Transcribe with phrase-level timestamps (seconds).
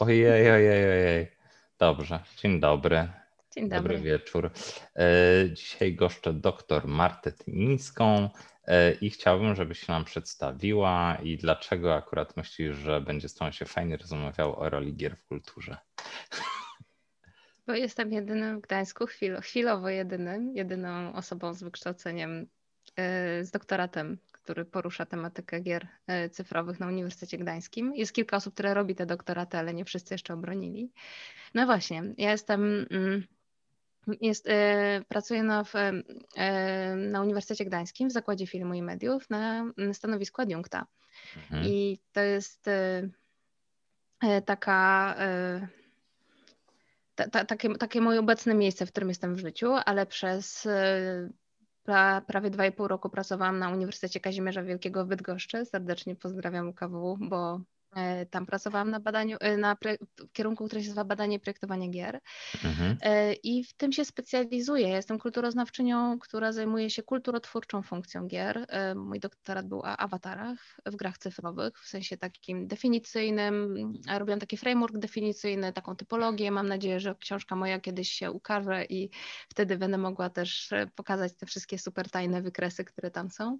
[0.00, 1.28] Ojej, ojej, ojej.
[1.78, 3.08] Dobrze, dzień dobry.
[3.50, 3.78] Dzień dobry.
[3.82, 4.50] Dobry wieczór.
[4.96, 5.04] E,
[5.52, 8.30] Dzisiaj goszczę dr Martę Tymińską
[8.64, 13.50] e, i chciałbym, żebyś się nam przedstawiła i dlaczego akurat myślisz, że będzie z tą
[13.50, 15.76] się fajnie rozmawiał o roli gier w kulturze.
[17.66, 22.46] Bo jestem jedynym w Gdańsku, chwilo, chwilowo jedynym, jedyną osobą z wykształceniem,
[22.96, 24.18] e, z doktoratem,
[24.48, 27.94] który porusza tematykę gier e, cyfrowych na Uniwersytecie Gdańskim.
[27.94, 30.92] Jest kilka osób, które robi te doktoraty, ale nie wszyscy jeszcze obronili.
[31.54, 32.86] No właśnie, ja jestem...
[32.90, 33.24] mm,
[34.20, 35.74] Jest, e, pracuję na, w,
[36.36, 40.86] e, na Uniwersytecie Gdańskim w Zakładzie Filmu i Mediów na mm, stanowisku adiunkta.
[41.36, 41.64] Mhm.
[41.66, 42.70] I to jest
[44.46, 45.14] taka,
[47.14, 50.68] ta, ta, takie, takie moje obecne miejsce, w którym jestem w życiu, ale przez
[51.88, 55.64] pra, prawie dwa i pół roku pracowałam na Uniwersytecie Kazimierza Wielkiego w Bydgoszczy.
[55.64, 57.60] Serdecznie pozdrawiam UKW, bo
[58.30, 61.88] tam pracowałam na badaniu, e, na pre, w kierunku, który się nazywa badanie i projektowanie
[61.88, 62.20] gier.
[62.64, 62.96] Mhm.
[63.02, 64.88] E, I w tym się specjalizuję.
[64.88, 68.66] Ja Jestem kulturoznawczynią, która zajmuje się kulturotwórczą funkcją gier.
[68.68, 73.74] E, Mój doktorat był o awatarach w grach cyfrowych, w sensie takim definicyjnym.
[74.18, 76.50] Robiłam taki framework definicyjny, taką typologię.
[76.50, 79.10] Mam nadzieję, że książka moja kiedyś się ukaże i
[79.48, 83.58] wtedy będę mogła też e, pokazać te wszystkie super tajne wykresy, które tam są.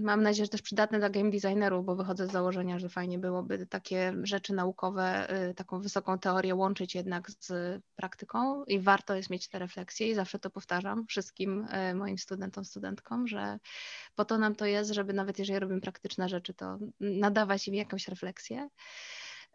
[0.00, 3.66] Mam nadzieję, że też przydatne dla game designerów, bo wychodzę z założenia, że fajnie byłoby
[3.66, 7.52] takie rzeczy naukowe, y, taką wysoką teorię łączyć jednak z
[7.96, 12.64] praktyką i warto jest mieć te refleksje i zawsze to powtarzam wszystkim e, moim studentom,
[12.64, 13.58] studentkom, że
[14.14, 18.08] po to nam to jest, żeby nawet jeżeli robimy praktyczne rzeczy, to nadawać im jakąś
[18.08, 18.68] refleksję.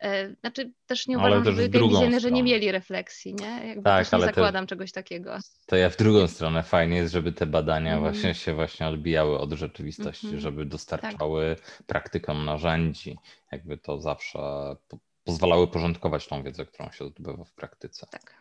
[0.01, 3.67] E, Znaczy też nie Ale uważam, żeby w game drugą designerzy nie mieli refleksji, nie?
[3.67, 5.37] Jakby Tak, też nie ale zakładam czegoś takiego.
[5.65, 8.13] To ja w drugą stronę fajnie jest, żeby te badania Mhm.
[8.13, 10.41] właśnie się właśnie odbijały od rzeczywistości, Mhm.
[10.41, 11.55] żeby dostarczały
[11.87, 13.17] praktykom narzędzi,
[13.51, 14.39] jakby to zawsze
[14.87, 18.07] po pozwalały porządkować tą wiedzę, którą się zdobywa w praktyce.
[18.11, 18.33] Tak,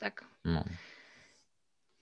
[0.00, 0.24] tak.
[0.44, 0.64] No.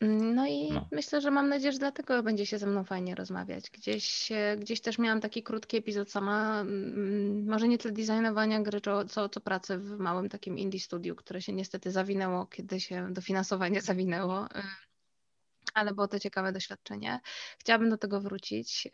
[0.09, 0.89] No i No.
[0.93, 3.71] myślę, że mam nadzieję, że dlatego będzie się ze mną fajnie rozmawiać.
[3.71, 8.81] Gdzieś, e, gdzieś też miałam taki krótki epizod sama, mm, może nie tyle designowania gry,
[9.09, 13.81] co, co, pracy w małym takim indie studiu, które się niestety zawinęło, kiedy się dofinansowanie
[13.93, 14.63] zawinęło, e,
[15.75, 17.21] ale było to ciekawe doświadczenie.
[17.59, 18.89] Chciałabym do tego wrócić.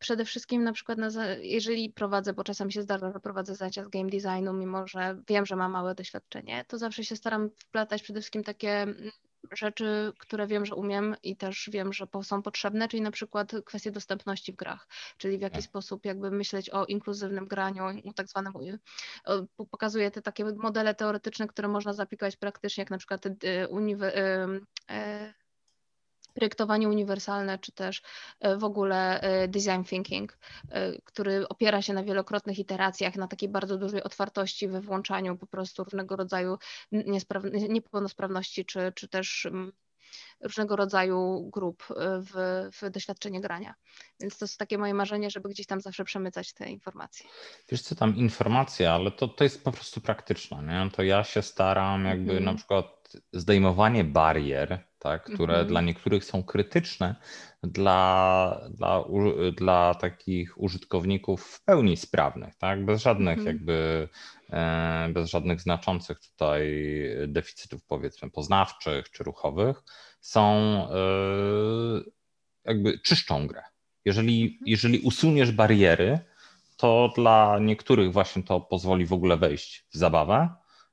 [0.00, 1.08] E, e, Przede wszystkim na przykład, na,
[1.42, 5.46] jeżeli prowadzę, bo czasami się zdarza, że prowadzę zajęcia z game designu, mimo że wiem,
[5.46, 9.10] że mam małe doświadczenie, to zawsze się staram wplatać przede wszystkim takie mm,
[9.52, 13.90] rzeczy, które wiem, że umiem i też wiem, że są potrzebne, czyli na przykład kwestie
[13.90, 14.88] dostępności w grach,
[15.18, 15.64] czyli w jaki Tak.
[15.64, 18.52] sposób jakby myśleć o inkluzywnym graniu, o tak zwanym,
[19.70, 24.18] pokazuję te takie modele teoretyczne, które można zaaplikować praktycznie, jak na przykład y, uniwe,
[24.90, 25.34] y,
[26.40, 28.02] projektowanie uniwersalne, czy też
[28.40, 30.38] e, w ogóle e, design thinking,
[30.70, 35.46] e, który opiera się na wielokrotnych iteracjach, na takiej bardzo dużej otwartości we włączaniu po
[35.46, 36.58] prostu różnego rodzaju
[37.68, 39.72] niepełnosprawności, czy, czy też mm,
[40.40, 43.74] różnego rodzaju grup w, w doświadczenie grania.
[44.20, 47.26] Więc to jest takie moje marzenie, żeby gdzieś tam zawsze przemycać te informacje.
[47.68, 50.90] Wiesz co, tam informacja, ale to, to jest po prostu praktyczne, nie?
[50.90, 52.44] To ja się staram jakby Mhm.
[52.44, 55.66] na przykład zdejmowanie barier, tak, które Mhm.
[55.68, 57.14] dla niektórych są krytyczne,
[57.62, 63.56] dla, dla, u- dla takich użytkowników w pełni sprawnych, tak, bez żadnych Mhm.
[63.56, 64.08] jakby,
[64.50, 66.84] e, bez żadnych znaczących tutaj
[67.28, 69.82] deficytów powiedzmy poznawczych czy ruchowych,
[70.20, 70.44] są
[70.90, 70.96] e,
[72.64, 73.62] jakby czyszczą grę.
[74.04, 74.60] Jeżeli, Mhm.
[74.66, 76.18] jeżeli usuniesz bariery,
[76.76, 80.48] to dla niektórych właśnie to pozwoli w ogóle wejść w zabawę,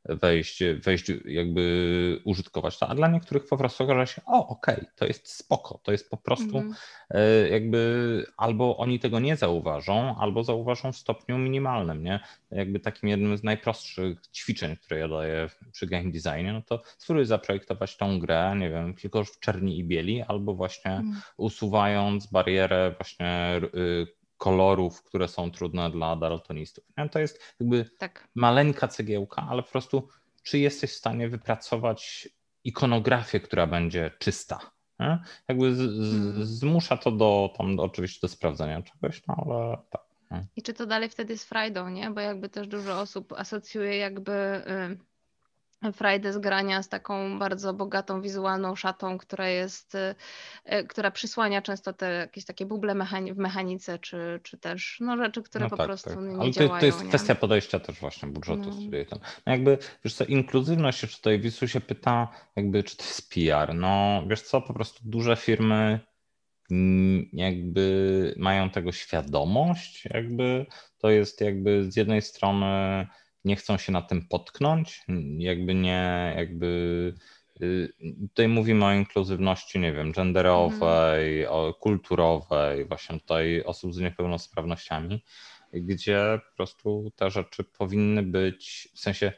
[0.10, 5.06] wejść, wejść jakby użytkować to, a dla niektórych po prostu okaże się, o okej, to
[5.06, 6.76] jest spoko, to jest po prostu Mhm.
[7.10, 12.20] e, jakby albo oni tego nie zauważą, albo zauważą w stopniu minimalnym, nie?
[12.52, 17.26] Jakby takim jednym z najprostszych ćwiczeń, które ja daję przy game designie, no to spróbuj
[17.26, 21.22] zaprojektować tą grę, nie wiem, tylko w czerni i bieli, albo właśnie Mhm.
[21.38, 26.84] usuwając barierę właśnie y, kolorów, które są trudne dla daltonistów.
[26.98, 27.10] Nie?
[27.10, 28.28] To jest jakby Tak.
[28.36, 30.08] maleńka cegiełka, ale po prostu
[30.44, 32.30] czy jesteś w stanie wypracować
[32.64, 34.60] ikonografię, która będzie czysta.
[35.00, 35.20] Nie?
[35.48, 36.46] Jakby z, z, Mhm.
[36.46, 40.08] zmusza to do tam oczywiście do sprawdzenia czegoś, no ale tak.
[40.56, 42.12] I czy to dalej wtedy z frajdą, nie?
[42.12, 44.98] Bo jakby też dużo osób asocjuje jakby y,
[45.94, 50.16] frajdę z grania z taką bardzo bogatą wizualną szatą, która jest, y,
[50.74, 55.18] y, która przysłania często te jakieś takie buble mechani- w mechanice, czy, czy też no,
[55.18, 56.20] rzeczy, które No po tak, prostu tak.
[56.20, 56.80] nie Ale to, działają.
[56.80, 57.10] to jest nie?
[57.10, 58.70] kwestia podejścia też właśnie budżetu
[59.12, 59.18] No.
[59.46, 63.76] No jakby, wiesz co, inkluzywność jeszcze tutaj Wisu się pyta, jakby czy to jest PR.
[63.76, 66.00] No wiesz co, po prostu duże firmy
[67.34, 70.66] jakby mają tego świadomość, jakby
[70.98, 73.08] to jest jakby z jednej strony
[73.48, 75.02] nie chcą się na tym potknąć,
[75.38, 77.14] jakby nie, jakby
[77.62, 77.94] y,
[78.30, 81.54] tutaj mówimy o inkluzywności, nie wiem, genderowej, mm.
[81.54, 85.24] o kulturowej, właśnie tutaj osób z niepełnosprawnościami,
[85.74, 89.34] gdzie po prostu te rzeczy powinny być, w sensie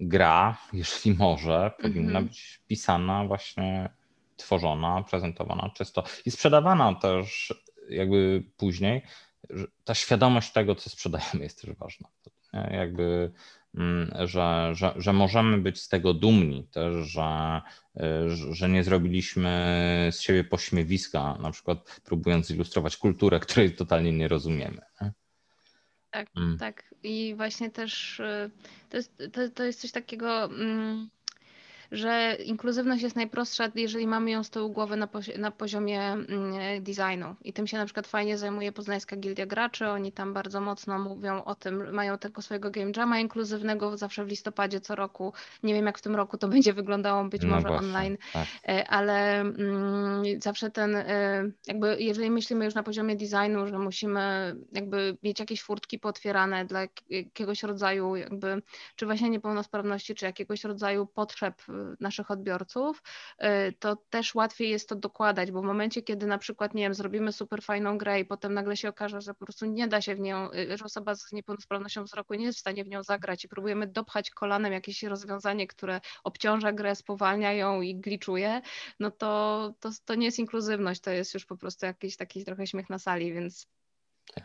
[0.00, 2.24] gra, jeśli może, powinna -hmm.
[2.24, 3.90] być pisana właśnie,
[4.36, 7.54] tworzona, prezentowana czysto i sprzedawana też
[7.88, 9.02] jakby później.
[9.84, 12.08] Ta świadomość tego, co sprzedajemy jest też ważna.
[12.70, 13.32] Jakby,
[13.74, 17.60] mm, że, że, że możemy być z tego dumni też, że,
[18.50, 24.80] że nie zrobiliśmy z siebie pośmiewiska, na przykład próbując zilustrować kulturę, której totalnie nie rozumiemy.
[26.16, 26.58] Tak, mm.
[26.58, 26.94] tak.
[27.02, 28.50] I właśnie też y,
[28.88, 30.48] to jest, to, to jest coś takiego.
[31.92, 36.82] Że inkluzywność jest najprostsza, jeżeli mamy ją z tyłu głowy na, pozi na poziomie mm,
[36.82, 37.34] designu.
[37.44, 39.88] I tym się na przykład fajnie zajmuje Poznańska Gildia Graczy.
[39.88, 44.28] Oni tam bardzo mocno mówią o tym, mają tego swojego game jama inkluzywnego zawsze w
[44.28, 45.32] listopadzie co roku.
[45.62, 48.46] Nie wiem jak w tym roku to będzie wyglądało, być no może właśnie, online, tak.
[48.68, 54.56] E, ale mm, zawsze ten, e, jakby jeżeli myślimy już na poziomie designu, że musimy
[54.72, 58.62] jakby mieć jakieś furtki potwierane dla jakiegoś rodzaju jakby,
[58.96, 61.62] czy właśnie niepełnosprawności, czy jakiegoś rodzaju potrzeb
[62.00, 63.02] naszych odbiorców,
[63.42, 66.94] y, to też łatwiej jest to dokładać, bo w momencie, kiedy na przykład, nie wiem,
[66.94, 70.14] zrobimy super fajną grę i potem nagle się okaże, że po prostu nie da się
[70.14, 73.44] w nią, y, że osoba z niepełnosprawnością wzroku nie jest w stanie w nią zagrać
[73.44, 78.60] i próbujemy dopchać kolanem jakieś rozwiązanie, które obciąża grę, spowalnia ją i gliczuje,
[79.00, 82.66] no to, to, to nie jest inkluzywność, to jest już po prostu jakiś taki trochę
[82.66, 83.66] śmiech na sali, więc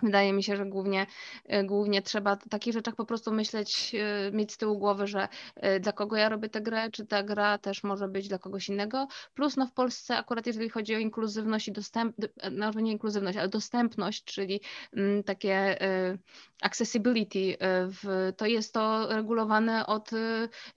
[0.04, 1.08] Wydaje mi się, że głównie,
[1.46, 5.28] e, głównie trzeba o takich rzeczach po prostu myśleć, e, mieć z tyłu głowy, że
[5.56, 8.70] e, dla kogo ja robię tę grę, czy ta gra też może być dla kogoś
[8.70, 9.08] innego.
[9.34, 12.16] Plus no w Polsce akurat jeżeli chodzi o inkluzywność i dostęp,
[12.52, 14.62] no nie inkluzywność, ale dostępność, czyli
[14.94, 15.78] mm, takie
[16.62, 17.58] accessibility,
[18.38, 20.10] to jest to regulowane od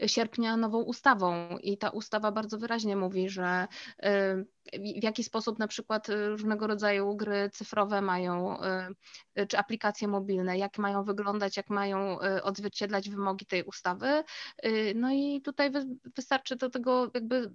[0.06, 3.66] sierpnia nową ustawą i ta ustawa bardzo wyraźnie mówi, że
[4.72, 10.08] w jaki sposób na przykład y, różnego rodzaju gry cyfrowe mają, y, y, czy aplikacje
[10.08, 14.24] mobilne, jak mają wyglądać, jak mają odzwierciedlać wymogi tej ustawy.
[14.94, 15.70] No i tutaj
[16.16, 17.52] wystarczy do tego jakby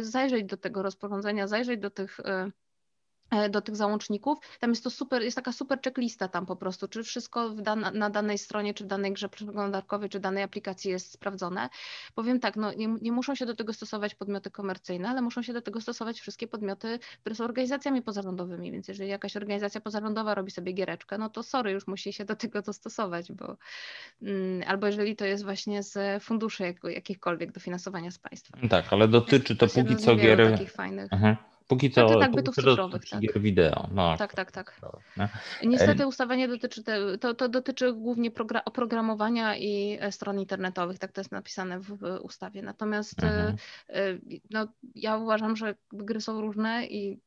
[0.00, 2.20] zajrzeć do tego rozporządzenia, zajrzeć do tych
[3.50, 4.38] do tych załączników.
[4.60, 7.54] Tam jest to super, jest taka super checklista tam po prostu, czy wszystko
[7.94, 11.68] na danej stronie, czy w danej grze przeglądarkowej, czy danej aplikacji jest sprawdzone.
[12.14, 15.52] Powiem tak, no nie, nie, muszą się do tego stosować podmioty komercyjne, ale muszą się
[15.52, 20.50] do tego stosować wszystkie podmioty, które są organizacjami pozarządowymi, więc jeżeli jakaś organizacja pozarządowa robi
[20.50, 23.56] sobie giereczkę, no to sorry, już musi się do tego dostosować, bo
[24.22, 28.58] mm, albo jeżeli to jest właśnie z funduszy jak, jakichkolwiek dofinansowania z państwa.
[28.68, 30.50] Tak, ale dotyczy to, to póki co gier...
[30.50, 31.08] takich fajnych.
[31.10, 31.36] Aha.
[31.68, 33.20] Póki co, znaczy, tak, bytów cyfrowych, tak.
[33.20, 33.88] gier wideo.
[33.92, 34.80] No, tak, tak, tak.
[35.62, 38.30] Niestety ustawa nie dotyczy, te, to, to dotyczy głównie
[38.64, 42.62] oprogramowania i e, stron internetowych, tak to jest napisane w ustawie.
[42.62, 43.56] Natomiast e, mhm.
[43.88, 44.18] E,
[44.50, 47.20] no, ja uważam, że gry są różne i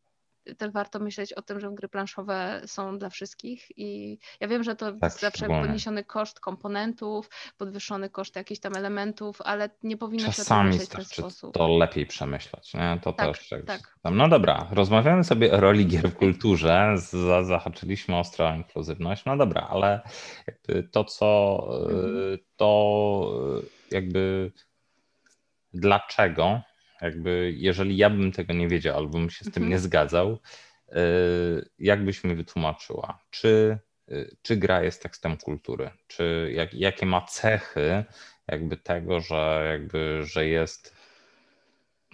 [0.55, 4.75] też warto myśleć o tym, że gry planszowe są dla wszystkich i ja wiem, że
[4.75, 10.47] to tak, zawsze podniesiony koszt komponentów, podwyższony koszt jakichś tam elementów, ale nie powinno Czasami
[10.47, 11.53] się o tym myśleć w ten sposób.
[11.53, 12.99] to lepiej przemyśleć, nie?
[13.01, 13.97] To tak, też tak.
[14.03, 16.95] No dobra, rozmawiamy sobie o roli gier w kulturze,
[17.43, 20.01] zahaczyliśmy ostro o inkluzywność, no dobra, ale
[20.91, 22.38] to co, mhm.
[22.55, 23.31] to
[23.91, 24.51] jakby
[25.74, 26.62] dlaczego
[27.01, 29.70] jakby, jeżeli ja bym tego nie wiedział albo bym się z tym mhm.
[29.70, 30.39] nie zgadzał,
[30.89, 30.96] y,
[31.80, 33.80] jak byś mi wytłumaczyła, czy,
[34.12, 38.04] y, czy gra jest tekstem kultury, czy jak, jakie ma cechy
[38.48, 40.98] jakby tego, że jakby, że jest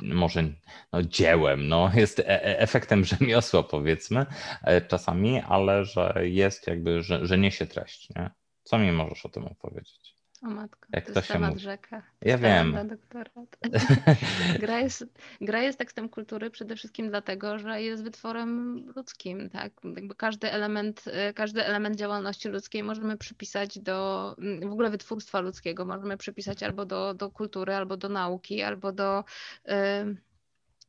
[0.02, 0.44] może
[0.92, 4.26] no, dziełem, no, jest e, e, efektem rzemiosła powiedzmy
[4.64, 8.30] e, czasami, ale że jest jakby, że, że niesie treść, nie?
[8.64, 10.03] Co mi możesz o tym opowiedzieć?
[10.44, 11.62] O matko, Jak to, to się temat mówi?
[11.62, 12.04] rzeka.
[12.22, 12.78] Ja wiem.
[14.60, 15.06] gra, jest,
[15.42, 19.50] gra jest tekstem kultury przede wszystkim dlatego, że jest wytworem ludzkim.
[19.50, 19.72] Tak?
[19.84, 26.18] Jakby każdy, element, każdy element działalności ludzkiej możemy przypisać do w ogóle wytwórstwa ludzkiego, możemy
[26.18, 29.24] przypisać albo do, do kultury, albo do nauki, albo do.
[29.68, 30.33] Yy,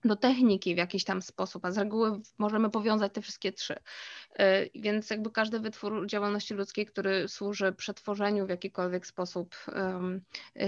[0.04, 3.74] do techniki w jakiś tam sposób, a z reguły możemy powiązać te wszystkie trzy.
[4.40, 9.56] Y, więc jakby każdy wytwór działalności ludzkiej, który służy przetworzeniu w jakikolwiek sposób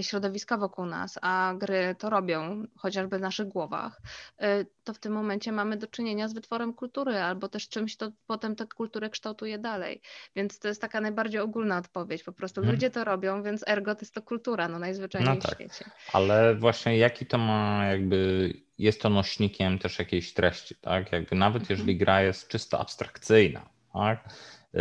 [0.01, 4.01] środowiska wokół nas, a gry to robią, chociażby w naszych głowach,
[4.43, 8.13] y, to w tym momencie mamy do czynienia z wytworem kultury albo też czymś, to
[8.27, 10.01] potem tę kulturę kształtuje dalej.
[10.37, 12.23] Więc to jest taka najbardziej ogólna odpowiedź.
[12.23, 12.75] Po prostu hmm.
[12.75, 15.51] ludzie to robią, więc ergo to jest to kultura, no najzwyczajniej no tak.
[15.51, 15.91] w świecie.
[16.13, 21.13] Ale właśnie jaki to ma jakby jest to nośnikiem też jakiejś treści, tak?
[21.13, 21.79] Jakby nawet Mhm.
[21.79, 24.29] jeżeli gra jest czysto abstrakcyjna, tak?
[24.75, 24.79] Y,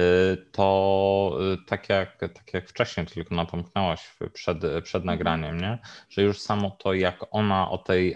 [0.51, 5.05] to y, tak jak, tak jak wcześniej tylko napomknęłaś przed, przed Mhm.
[5.05, 5.77] nagraniem, nie?
[6.09, 8.15] że już samo to, jak ona o tej,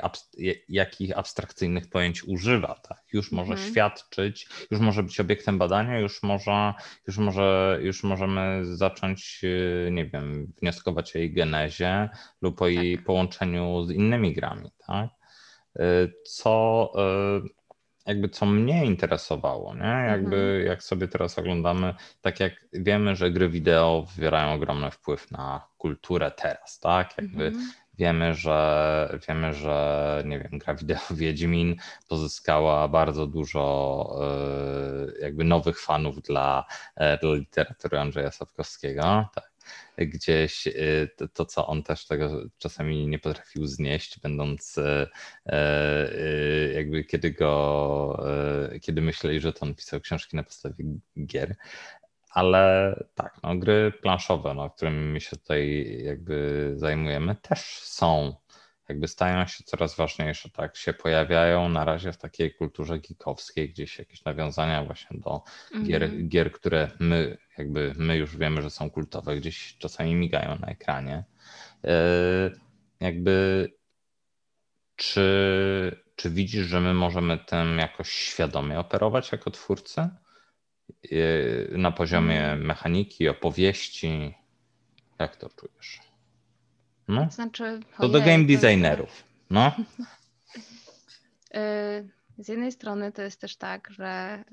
[0.70, 3.04] jakich abstrakcyjnych pojęć używa, tak?
[3.14, 3.72] już może Mhm.
[3.72, 6.74] świadczyć, już może być obiektem badania, już, może,
[7.08, 12.10] już, może, już możemy zacząć, y, nie wiem, wnioskować o jej genezie
[12.42, 13.06] lub o jej Tak.
[13.06, 14.72] połączeniu z innymi grami.
[14.88, 15.10] Tak?
[16.24, 16.92] Co
[18.06, 20.06] jakby co mnie interesowało, nie?
[20.08, 20.66] Jakby Mhm.
[20.66, 26.32] jak sobie teraz oglądamy, tak jak wiemy, że gry wideo wywierają ogromny wpływ na kulturę
[26.32, 27.18] teraz, tak?
[27.18, 27.72] Jakby Mhm.
[27.98, 31.76] wiemy, że wiemy, że nie wiem, gra wideo Wiedźmin
[32.08, 39.49] pozyskała bardzo dużo e, jakby nowych fanów dla, e, dla literatury Andrzeja Sapkowskiego, tak?
[39.98, 45.08] Gdzieś y, to, to, co on też tego czasami nie potrafił znieść, będąc y,
[45.54, 48.24] y, jakby kiedy go,
[48.82, 50.86] kiedy myśleli, że to on pisał książki na podstawie
[51.26, 51.56] gier.
[52.32, 58.36] Ale tak, no, gry planszowe, no, którymi się tutaj jakby zajmujemy, też są
[58.90, 64.00] jakby stają się coraz ważniejsze, tak, się pojawiają na razie w takiej kulturze geekowskiej, gdzieś
[64.00, 65.42] jakieś nawiązania właśnie do
[65.84, 66.30] gier, Mhm.
[66.30, 71.24] gier, które my jakby my już wiemy, że są kultowe, gdzieś czasami migają na ekranie.
[71.84, 71.94] E,
[73.00, 73.68] jakby
[74.96, 80.02] czy, czy widzisz, że my możemy tym jakoś świadomie operować jako twórcy?
[80.02, 80.10] E,
[81.78, 82.66] na poziomie mhm.
[82.66, 84.34] mechaniki, opowieści?
[85.20, 86.09] Jak to czujesz?
[87.10, 87.28] No?
[87.32, 89.24] Znaczy, to do game designerów.
[89.50, 89.72] No.
[91.54, 92.04] E,
[92.38, 94.44] z jednej strony to jest też tak, że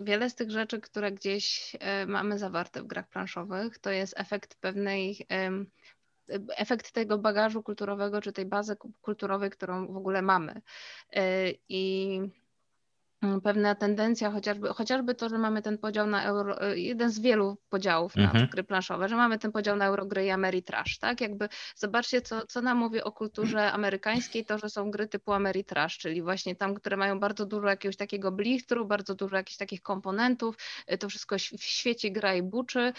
[0.00, 4.54] wiele z tych rzeczy, które gdzieś e, mamy zawarte w grach planszowych, to jest efekt
[4.54, 5.26] pewnej
[6.56, 10.60] efekt tego bagażu kulturowego, czy tej bazy kulturowej, którą w ogóle mamy.
[11.68, 12.20] I
[13.42, 17.56] pewna tendencja, chociażby, chociażby to, że mamy ten podział na euro, y, jeden z wielu
[17.68, 18.48] podziałów na mhm.
[18.48, 21.20] gry planszowe, że mamy ten podział na Eurogry i Ameritrash, tak?
[21.20, 25.98] Jakby zobaczcie, co, co nam mówi o kulturze amerykańskiej, to, że są gry typu Ameritrash,
[25.98, 30.56] czyli właśnie tam, które mają bardzo dużo jakiegoś takiego blichtru, bardzo dużo jakichś takich komponentów,
[30.92, 32.92] y, to wszystko w świecie gra i buczy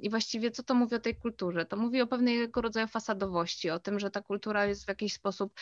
[0.00, 1.66] i właściwie co to mówi o tej kulturze?
[1.66, 5.52] To mówi o pewnego rodzaju fasadowości, o tym, że ta kultura jest w jakiś sposób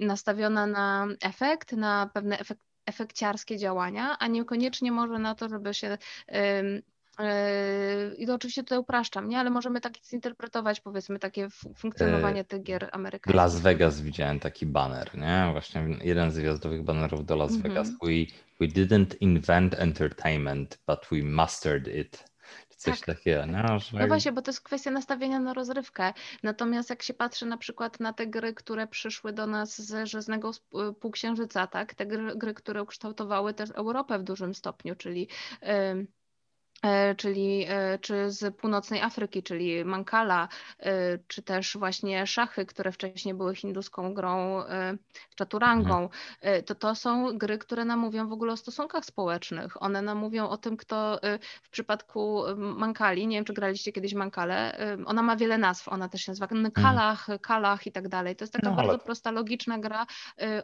[0.00, 5.98] nastawiona na efekt, na pewne efekty efekciarskie działania, a niekoniecznie może na to, żeby się
[6.28, 9.38] e, i to oczywiście tutaj upraszczam, nie?
[9.38, 13.36] ale możemy tak zinterpretować powiedzmy takie funkcjonowanie e, tych gier amerykańskich.
[13.36, 15.48] Las Vegas widziałem taki banner, nie?
[15.52, 17.88] Właśnie jeden z gwiazdowych banerów do Las Vegas.
[17.88, 18.28] Mm -hmm.
[18.60, 22.31] We, we didn't invent entertainment, but we mastered it
[22.82, 23.16] coś tak.
[23.16, 23.46] takiego.
[23.46, 23.98] No, że...
[23.98, 26.12] no właśnie, bo to jest kwestia nastawienia na rozrywkę.
[26.42, 30.50] Natomiast jak się patrzy na przykład na te gry, które przyszły do nas z Rzeznego
[30.50, 31.94] y, Półksiężyca, tak?
[31.94, 35.28] te gry, gry które ukształtowały też Europę w dużym stopniu, czyli
[35.62, 36.06] yy
[37.16, 40.48] czyli e, czy z północnej Afryki, czyli Mankala,
[40.78, 44.62] e, czy też właśnie szachy, które wcześniej były hinduską grą,
[45.34, 46.64] czaturangą, mhm.
[46.64, 49.82] to to są gry, które nam mówią w ogóle o stosunkach społecznych.
[49.82, 51.20] One nam mówią o tym, kto
[51.62, 56.22] w przypadku Mankali, nie wiem czy graliście kiedyś Mankale, ona ma wiele nazw, ona też
[56.22, 57.38] się nazywa Kalach, mhm.
[57.38, 58.36] Kalach i tak dalej.
[58.36, 58.98] To jest taka no, bardzo ale...
[58.98, 60.06] prosta, logiczna gra,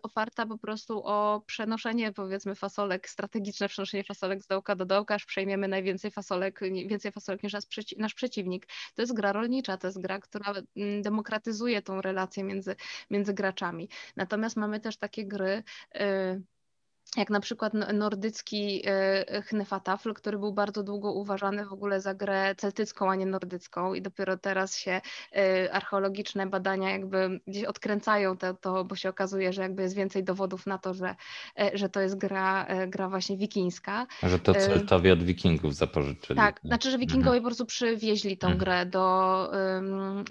[0.02, 5.24] oparta po prostu o przenoszenie powiedzmy fasolek, strategiczne przenoszenie fasolek z dołka do dołka, aż
[5.24, 7.52] przejmiemy najwięcej więcej fasolek, więcej fasolek niż
[7.98, 8.66] nasz przeciwnik.
[8.94, 12.76] To jest gra rolnicza, to jest gra, która mm, demokratyzuje tą relację między,
[13.10, 13.88] między graczami.
[14.16, 15.62] Natomiast mamy też takie gry,
[15.96, 16.42] y,
[17.16, 22.54] jak na przykład nordycki e, Hnefatafl, który był bardzo długo uważany w ogóle za grę
[22.56, 25.00] celtycką, a nie nordycką i dopiero teraz się
[25.36, 30.24] e, archeologiczne badania jakby gdzieś odkręcają to, to bo się okazuje, że jakby jest więcej
[30.24, 31.14] dowodów na to, że,
[31.58, 34.06] e, że to jest gra, gra właśnie wikińska.
[34.22, 36.36] Że to Celtowie od wikingów zapożyczyli.
[36.36, 37.42] Tak, znaczy, że wikingowie mhm.
[37.42, 38.58] po prostu przywieźli tą mhm.
[38.58, 39.50] grę do,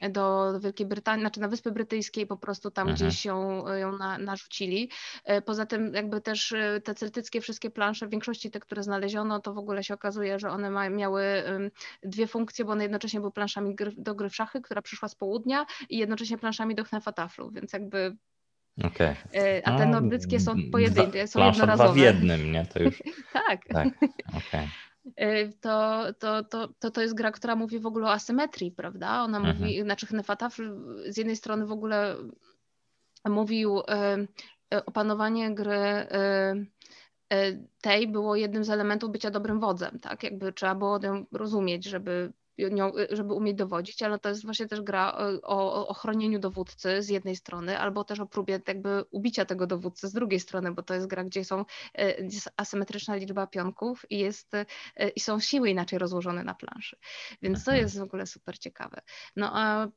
[0.10, 3.10] do Wielkiej Brytanii, znaczy na Wyspy Brytyjskiej po prostu tam mhm.
[3.10, 4.90] gdzieś ją, ją na, narzucili.
[5.46, 6.54] Poza tym jakby też
[6.84, 10.50] te celtyckie wszystkie plansze, w większości te, które znaleziono, to w ogóle się okazuje, że
[10.50, 11.24] one ma, miały
[12.04, 15.66] dwie funkcje, bo one jednocześnie były planszami do gry w szachy, która przyszła z południa
[15.90, 18.18] i jednocześnie planszami do chnefataflu, więc jakby
[18.86, 19.16] Okay.
[19.34, 21.84] E, a te no, nordyckie są pojedyncze, są jednorazowe.
[21.84, 22.66] Dwa w jednym, nie?
[22.66, 23.04] To już...
[23.48, 23.62] tak.
[23.68, 23.88] tak.
[24.38, 24.68] Okay.
[25.62, 29.24] To, to, to, to, to jest gra, która mówi w ogóle o asymetrii, prawda?
[29.24, 29.58] Ona mhm.
[29.58, 30.76] mówi, znaczy Hnefatafl
[31.12, 32.16] z jednej strony w ogóle
[33.26, 33.82] mówił
[34.86, 36.08] opanowanie gry
[37.34, 40.24] E, tej było jednym z elementów bycia dobrym wodzem, tak?
[40.24, 42.34] Jakby trzeba było ją rozumieć, żeby
[43.12, 47.36] żeby umieć dowodzić, ale to jest właśnie też gra o, o chronieniu dowódcy z jednej
[47.36, 51.08] strony, albo też o próbie jakby ubicia tego dowódcy z drugiej strony, bo to jest
[51.08, 51.66] gra, gdzie są
[52.20, 54.52] gdzie jest asymetryczna liczba pionków i, jest,
[55.16, 56.98] i są siły inaczej rozłożone na planszy.
[57.42, 57.84] Więc to mhm.
[57.84, 59.02] jest w ogóle super ciekawe.
[59.36, 59.92] No a E,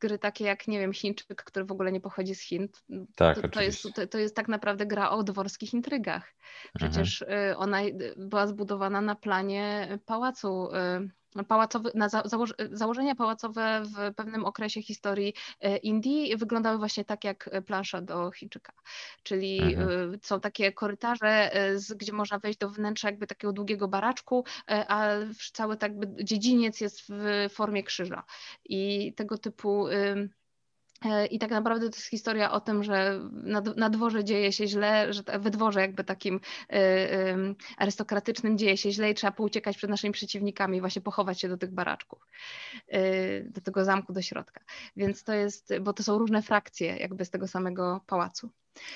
[0.00, 2.68] gry takie jak, nie wiem, Chińczyk, który w ogóle nie pochodzi z Chin.
[3.16, 6.34] Tak, to, to, jest, to, to, jest tak naprawdę gra o dworskich intrygach.
[6.74, 7.56] Przecież mhm.
[7.58, 7.78] ona
[8.16, 10.68] była zbudowana na planie pałacu
[11.44, 17.50] pałacowy, na założ, założenia pałacowe w pewnym okresie historii e, Indii wyglądały właśnie tak jak
[17.66, 18.72] plansza do Chińczyka.
[19.22, 20.14] Czyli mhm.
[20.14, 25.08] E, są takie korytarze, e, gdzie można wejść do wnętrza jakby takiego długiego baraczku, a
[25.52, 25.92] cały tak
[26.24, 28.24] dziedziniec jest w formie krzyża.
[28.64, 29.86] I tego typu
[31.30, 35.12] I tak naprawdę to jest historia o tym, że na, na dworze dzieje się źle,
[35.12, 39.90] że we dworze jakby takim y, y, arystokratycznym dzieje się źle i trzeba pouciekać przed
[39.90, 42.26] naszymi przeciwnikami, właśnie pochować się do tych baraczków,
[42.94, 44.60] y, do tego zamku, do środka.
[44.96, 48.50] Więc to jest, bo to są różne frakcje jakby z tego samego pałacu.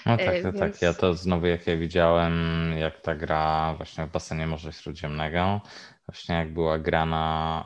[0.07, 0.59] No tak, to, Więc...
[0.59, 0.83] tak.
[0.83, 2.35] Ja to znowu jak ja widziałem,
[2.78, 5.61] jak ta gra właśnie w basenie Morza Śródziemnego,
[6.09, 7.64] właśnie jak była grana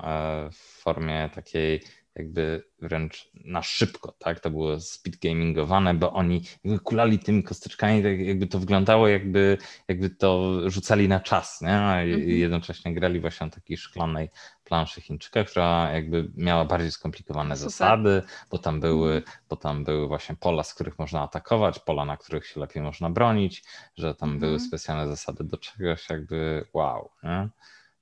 [0.53, 1.81] w formie takiej
[2.17, 4.41] jakby wręcz na szybko, tak?
[4.41, 6.45] To było speed gamingowane, bo oni
[6.85, 11.77] kulali tymi kosteczkami, tak jakby to wyglądało, jakby, jakby to rzucali na czas, nie?
[11.77, 12.29] A mhm.
[12.29, 14.31] jednocześnie grali właśnie na takiej szklanej
[14.65, 17.71] planszy Chińczyka, która jakby miała bardziej skomplikowane Super.
[17.71, 19.39] zasady, bo tam były, mhm.
[19.49, 23.11] bo tam były właśnie pola, z których można atakować, pola, na których się lepiej można
[23.11, 23.65] bronić,
[23.97, 24.69] że tam były mhm.
[24.69, 27.49] specjalne zasady do czegoś, jakby wow, nie?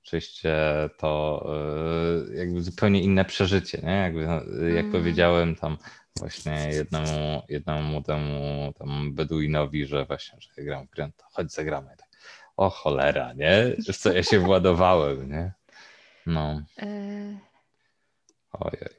[0.05, 0.55] Oczywiście
[0.97, 1.43] to
[2.31, 3.91] e, jakby zupełnie inne przeżycie, nie?
[3.91, 4.33] Jakby, no,
[4.67, 4.91] jak mm.
[4.91, 5.77] powiedziałem tam
[6.19, 11.89] właśnie jednemu, jednemu młodemu tam Beduinowi, że właśnie, że gram w grę, to chodź zagramy.
[11.97, 12.09] Tak.
[12.57, 13.75] O cholera, nie?
[13.95, 15.51] Co ja się władowałem, nie?
[16.25, 16.61] No.
[16.79, 17.52] E,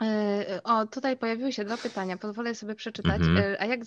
[0.03, 3.21] E, o, tutaj pojawiły się dwa pytania, pozwolę sobie przeczytać.
[3.21, 3.39] Mhm.
[3.39, 3.81] E, a jak,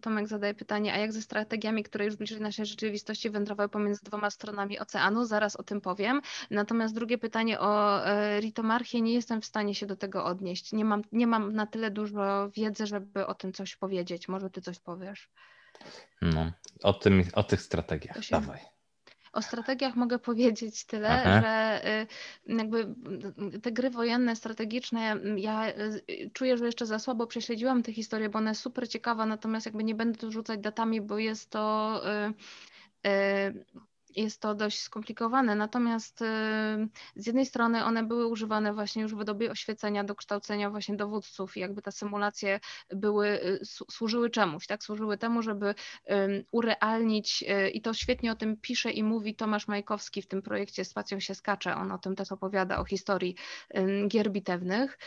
[0.00, 4.30] Tomek zadaje pytanie, a jak ze strategiami, które już bliżej naszej rzeczywistości wędrowały pomiędzy dwoma
[4.30, 5.24] stronami oceanu?
[5.24, 6.20] Zaraz o tym powiem.
[6.50, 10.72] Natomiast drugie pytanie o e, ritomarchię, nie jestem w stanie się do tego odnieść.
[10.72, 14.28] Nie mam, nie mam na tyle dużo wiedzy, żeby o tym coś powiedzieć.
[14.28, 15.30] Może ty coś powiesz?
[16.22, 18.30] No, o, tym, o tych strategiach, się...
[18.30, 18.79] dawaj.
[19.32, 21.40] O strategiach mogę powiedzieć tyle, Aha.
[21.40, 21.80] że
[22.50, 22.94] y, jakby
[23.62, 28.40] te gry wojenne, strategiczne, ja y, czuję, że jeszcze za słabo prześledziłam tę historię, bo
[28.40, 32.00] jest super ciekawa, natomiast jakby nie będę tu rzucać datami, bo jest to
[33.06, 33.64] y,
[34.16, 35.54] jest to dość skomplikowane.
[35.54, 36.24] Natomiast y,
[37.16, 41.56] z jednej strony one były używane właśnie już w dobie oświecenia do kształcenia właśnie dowódców
[41.56, 44.84] i jakby te symulacje były, y, służyły czemuś, tak?
[44.84, 45.74] Służyły temu, żeby
[46.50, 50.84] urealnić y, i to świetnie o tym pisze i mówi Tomasz Majkowski w tym projekcie
[50.84, 51.76] Spacją się skacze.
[51.76, 53.36] On o tym też opowiada, o historii
[54.08, 54.98] gier bitewnych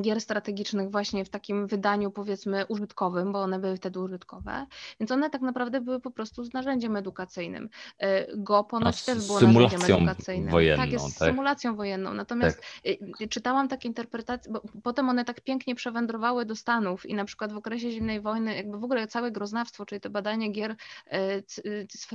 [0.00, 4.66] gier strategicznych właśnie w takim wydaniu powiedzmy użytkowym, bo one były wtedy użytkowe,
[5.00, 7.68] więc one tak naprawdę były po prostu z narzędziem edukacyjnym.
[7.98, 10.50] E, Go ponoć też było narzędziem edukacyjnym.
[10.50, 11.28] Wojenną, tak, jest tak?
[11.28, 12.14] symulacją wojenną.
[12.14, 12.94] Natomiast tak.
[13.20, 17.52] E, czytałam takie interpretacje, bo potem one tak pięknie przewędrowały do Stanów i na przykład
[17.52, 21.42] w okresie zimnej wojny, jakby w ogóle całe groznawstwo, czyli to badanie gier e,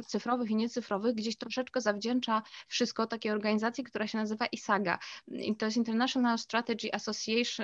[0.05, 4.99] cyfrowych i niecyfrowych, gdzieś troszeczkę zawdzięcza wszystko takiej organizacji, która się nazywa ISAGA.
[5.27, 7.62] I to jest International Strategy Association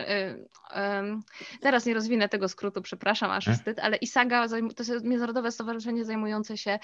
[1.61, 6.57] teraz nie rozwinę tego skrótu, przepraszam, aż wstyd, ale ISAGA to jest międzynarodowe stowarzyszenie zajmujące
[6.57, 6.79] się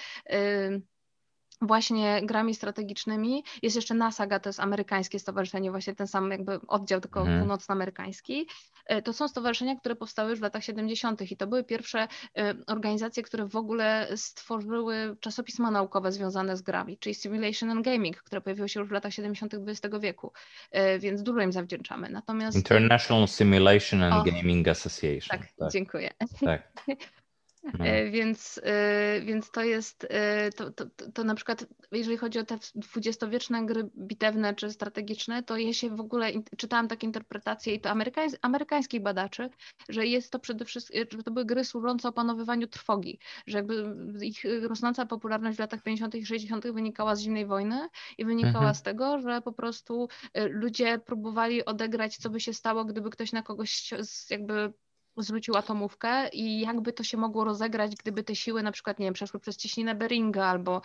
[1.61, 3.43] właśnie grami strategicznymi.
[3.61, 7.39] Jest jeszcze NASAGA, to jest amerykańskie stowarzyszenie, właśnie ten sam jakby oddział, tylko mhm.
[7.39, 8.47] północnoamerykański.
[8.85, 11.31] E, to są stowarzyszenia, które powstały już w latach 70.
[11.31, 16.97] i to były pierwsze e, organizacje, które w ogóle stworzyły czasopisma naukowe związane z grami,
[16.97, 19.53] czyli Simulation and Gaming, które pojawiło się już w latach 70.
[19.53, 20.33] XX wieku,
[20.71, 22.09] e, więc dużo im zawdzięczamy.
[22.09, 22.57] Natomiast...
[22.57, 25.39] International Simulation and o, Gaming Association.
[25.39, 25.71] Tak, tak.
[25.71, 26.11] dziękuję.
[26.45, 26.71] Tak.
[27.73, 27.85] No.
[27.85, 32.43] E, więc, e, więc to jest, e, to, to, to na przykład, jeżeli chodzi o
[32.43, 37.79] te dwudziestowieczne gry bitewne czy strategiczne, to ja się w ogóle czytałam takie interpretacje i
[37.79, 39.49] to amerykańs, amerykańskich badaczy,
[39.89, 44.43] że jest to przede wszystkim, że to były gry służące opanowywaniu trwogi, że jakby ich
[44.61, 46.15] rosnąca popularność w latach 50.
[46.15, 46.67] i 60.
[46.67, 48.75] wynikała z zimnej wojny i wynikała mhm.
[48.75, 50.07] z tego, że po prostu
[50.49, 53.91] ludzie próbowali odegrać, co by się stało, gdyby ktoś na kogoś
[54.29, 54.73] jakby
[55.17, 59.13] zwrócił atomówkę i jakby to się mogło rozegrać, gdyby te siły na przykład, nie wiem,
[59.13, 60.81] przeszły przez ciśninę Beringa albo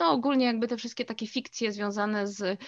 [0.00, 2.60] no ogólnie jakby te wszystkie takie fikcje związane z,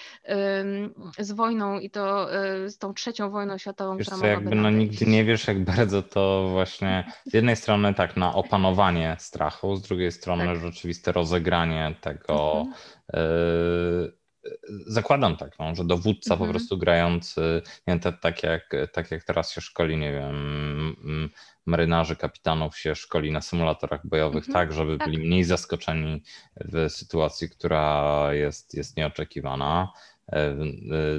[1.19, 4.71] z wojną i to y, z tą trzecią wojną światową, wiesz która co, jakby no
[4.71, 9.83] nigdy nie wiesz, jak bardzo to właśnie z jednej strony tak na opanowanie strachu, z
[9.83, 10.57] drugiej strony tak.
[10.61, 12.75] rzeczywiste rozegranie tego mhm.
[13.15, 14.26] y
[14.87, 16.49] zakładam tak, no, że dowódca mhm.
[16.49, 22.17] po prostu grający, nie, te, tak, jak, tak jak teraz się szkoli, nie wiem, marynarzy,
[22.17, 24.53] kapitanów się szkoli na symulatorach bojowych, mhm.
[24.53, 25.09] tak, żeby tak.
[25.09, 26.23] byli mniej zaskoczeni
[26.65, 29.93] w sytuacji, która jest, jest nieoczekiwana.
[30.33, 30.57] E, e,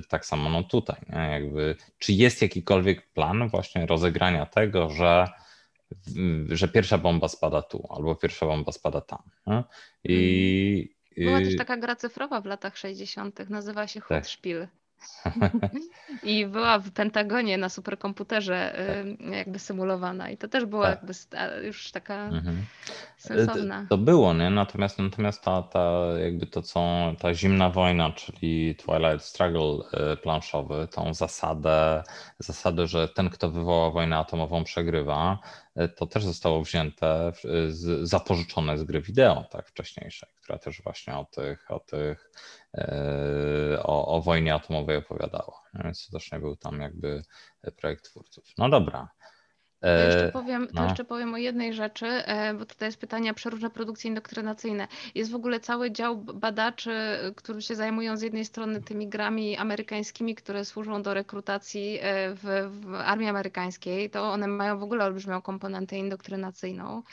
[0.10, 1.20] tak samo no tutaj, nie?
[1.20, 5.28] jakby, czy jest jakikolwiek plan właśnie rozegrania tego, że,
[6.50, 9.20] że pierwsza bomba spada tu, albo pierwsza bomba spada tam.
[9.48, 9.64] Nie?
[10.04, 10.97] I, mhm.
[11.18, 14.26] Była też taka gra cyfrowa w latach 60., nazywa się tak.
[16.24, 18.76] I była w Pentagonie na superkomputerze
[19.20, 19.32] tak.
[19.32, 20.96] jakby symulowana i to też była tak.
[20.96, 21.14] jakby
[21.68, 22.66] już taka mhm.
[23.18, 23.86] sensowna.
[23.90, 24.50] To było, nie?
[24.50, 29.84] Natomiast, natomiast ta, ta jakby to co, ta zimna wojna, czyli Twilight Struggle
[30.14, 32.04] y, planszowy, tą zasadę,
[32.40, 35.40] zasadę, że ten kto wywoła wojnę atomową przegrywa,
[35.82, 37.32] y, to też zostało wzięte,
[37.70, 42.32] z, zapożyczone z gry wideo, tak, wcześniejszej, która też właśnie o tych, o tych
[43.84, 45.62] o, o wojnie atomowej opowiadała.
[45.74, 47.22] Więc to też nie był tam jakby
[47.76, 48.46] projekt twórców.
[48.58, 49.10] No dobra.
[49.80, 50.82] To jeszcze, e, powiem, no.
[50.82, 54.88] to jeszcze powiem o jednej rzeczy, e, bo tutaj jest pytania przeróżne produkcje indoktrynacyjne.
[55.16, 56.92] Jest w ogóle cały dział badaczy,
[57.36, 62.00] którzy się zajmują z jednej strony tymi grami amerykańskimi, które służą do rekrutacji
[62.36, 64.10] w, w armii amerykańskiej.
[64.10, 67.04] To one mają w ogóle olbrzymią komponentę indoktrynacyjną.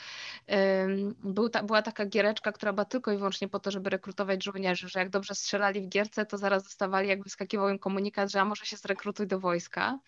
[1.23, 4.89] Był ta, była taka giereczka, która była tylko i wyłącznie po to, żeby rekrutować żołnierzy,
[4.89, 8.45] że jak dobrze strzelali w gierce, to zaraz dostawali, jakby skakiwał im komunikat, że a
[8.45, 9.99] może się zrekrutuj do wojska.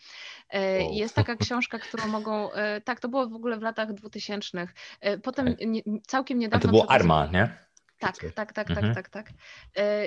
[0.49, 4.67] E, jest taka książka, którą mogą, e, tak, to było w ogóle w latach 2000.
[5.01, 6.69] E, potem nie, całkiem niedawno...
[6.69, 7.67] A to było Arma, nie?
[7.99, 8.95] Tak, tak, tak, tak, mhm.
[8.95, 9.29] tak, tak.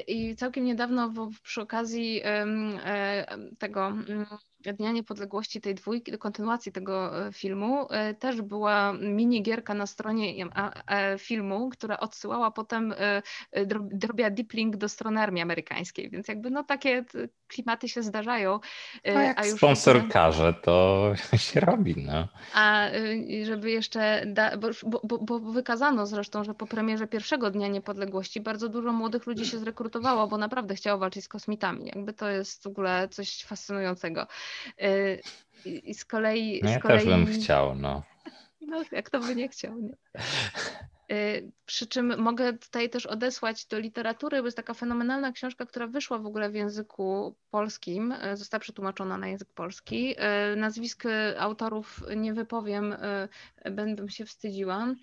[0.07, 2.23] I całkiem niedawno przy okazji
[3.59, 4.27] tego mm,
[4.61, 7.87] Dnia Niepodległości tej dwójki, kontynuacji tego filmu,
[8.19, 10.47] też była minigierka na stronie
[11.19, 13.23] filmu, która odsyłała potem, e,
[14.07, 17.05] robiła deep link do strony armii amerykańskiej, więc jakby no takie
[17.51, 18.61] klimaty się zdarzają.
[19.05, 22.29] No jak a już sponsor każe, to się robi, no.
[22.55, 22.87] A
[23.45, 24.69] żeby jeszcze, da, bo,
[25.05, 29.59] bo, bo wykazano zresztą, że po premierze pierwszego Dnia Niepodległości bardzo dużo młodych ludzi się
[29.59, 31.87] zrekrutowało, bo naprawdę chciało walczyć z kosmitami.
[31.95, 34.27] Jakby to jest w ogóle coś fascynującego.
[34.83, 35.21] Y,
[35.67, 36.61] I z kolei.
[36.63, 36.99] No ja z kolei...
[36.99, 38.03] też bym chciał, no.
[38.61, 39.97] No, jak to by nie chciał, nie?
[41.11, 45.87] Y, przy czym mogę tutaj też odesłać do literatury, bo jest taka fenomenalna książka, która
[45.87, 50.15] wyszła w ogóle w języku polskim, y, została przetłumaczona na język polski.
[50.57, 51.05] Nazwisk
[51.39, 52.97] autorów nie wypowiem,
[53.71, 54.95] będę się wstydziła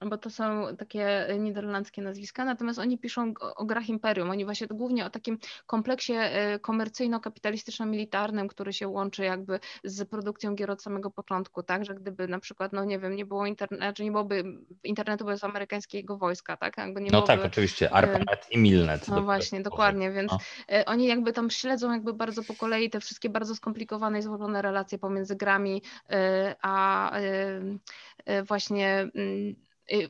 [0.00, 4.30] bo to są takie niderlandzkie nazwiska, natomiast oni piszą o grach imperium.
[4.30, 10.70] Oni właśnie głównie o takim kompleksie e, komercyjno-kapitalistyczno-militarnym, który się łączy jakby z produkcją gier
[10.70, 14.10] od samego początku, tak, że gdyby na przykład, no nie wiem, nie było internetu, nie
[14.10, 14.44] byłoby
[14.84, 19.08] internetu bez amerykańskiego wojska, tak, jakby nie No byłoby, tak, oczywiście, ARPANET i Milnet.
[19.08, 20.38] No właśnie, dokładnie, więc no.
[20.72, 24.62] E, oni jakby tam śledzą jakby bardzo po kolei te wszystkie bardzo skomplikowane i złożone
[24.62, 27.10] relacje pomiędzy grami e, a
[28.44, 29.54] właśnie mm,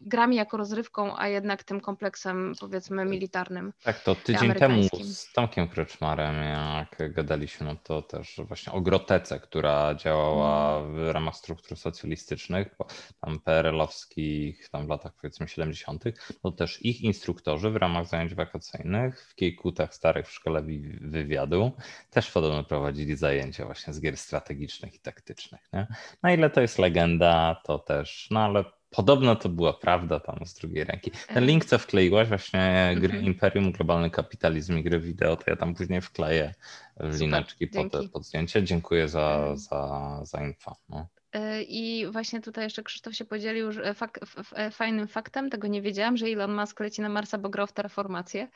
[0.03, 3.73] grami jako rozrywką, a jednak tym kompleksem powiedzmy militarnym.
[3.83, 9.41] Tak, to tydzień temu z Tomkiem Kreczmarem, jak gadaliśmy, no to też właśnie o Grotece,
[9.41, 10.95] która działała mm.
[10.95, 12.77] w ramach struktur socjalistycznych,
[13.21, 16.05] tam PRL-owskich, tam w latach powiedzmy 70.,
[16.43, 20.63] to też ich instruktorzy w ramach zajęć wakacyjnych w Kiejkutach starych w szkole
[21.01, 21.73] wywiadu
[22.11, 25.61] też podobno prowadzili zajęcia właśnie z gier strategicznych i taktycznych.
[25.73, 25.87] Nie?
[26.23, 28.65] Na ile to jest legenda, to też, no ale
[28.97, 31.11] Podobno to była prawda tam z drugiej ręki.
[31.35, 33.25] Ten link, co wkleiłaś, właśnie gry mhm.
[33.25, 36.55] Imperium, Globalny Kapitalizm i gry wideo, to ja tam później wkleję
[37.01, 38.63] w lineczki pod, pod zdjęcie.
[38.63, 39.59] Dziękuję za, mhm.
[39.59, 40.77] za, za info.
[40.89, 41.07] No.
[41.35, 44.21] E, I właśnie tutaj jeszcze Krzysztof się podzielił że fak
[44.57, 47.73] e, fajnym faktem, tego nie wiedziałam, że Elon Musk leci na Marsa, bo grał w
[47.73, 48.49] terraformację.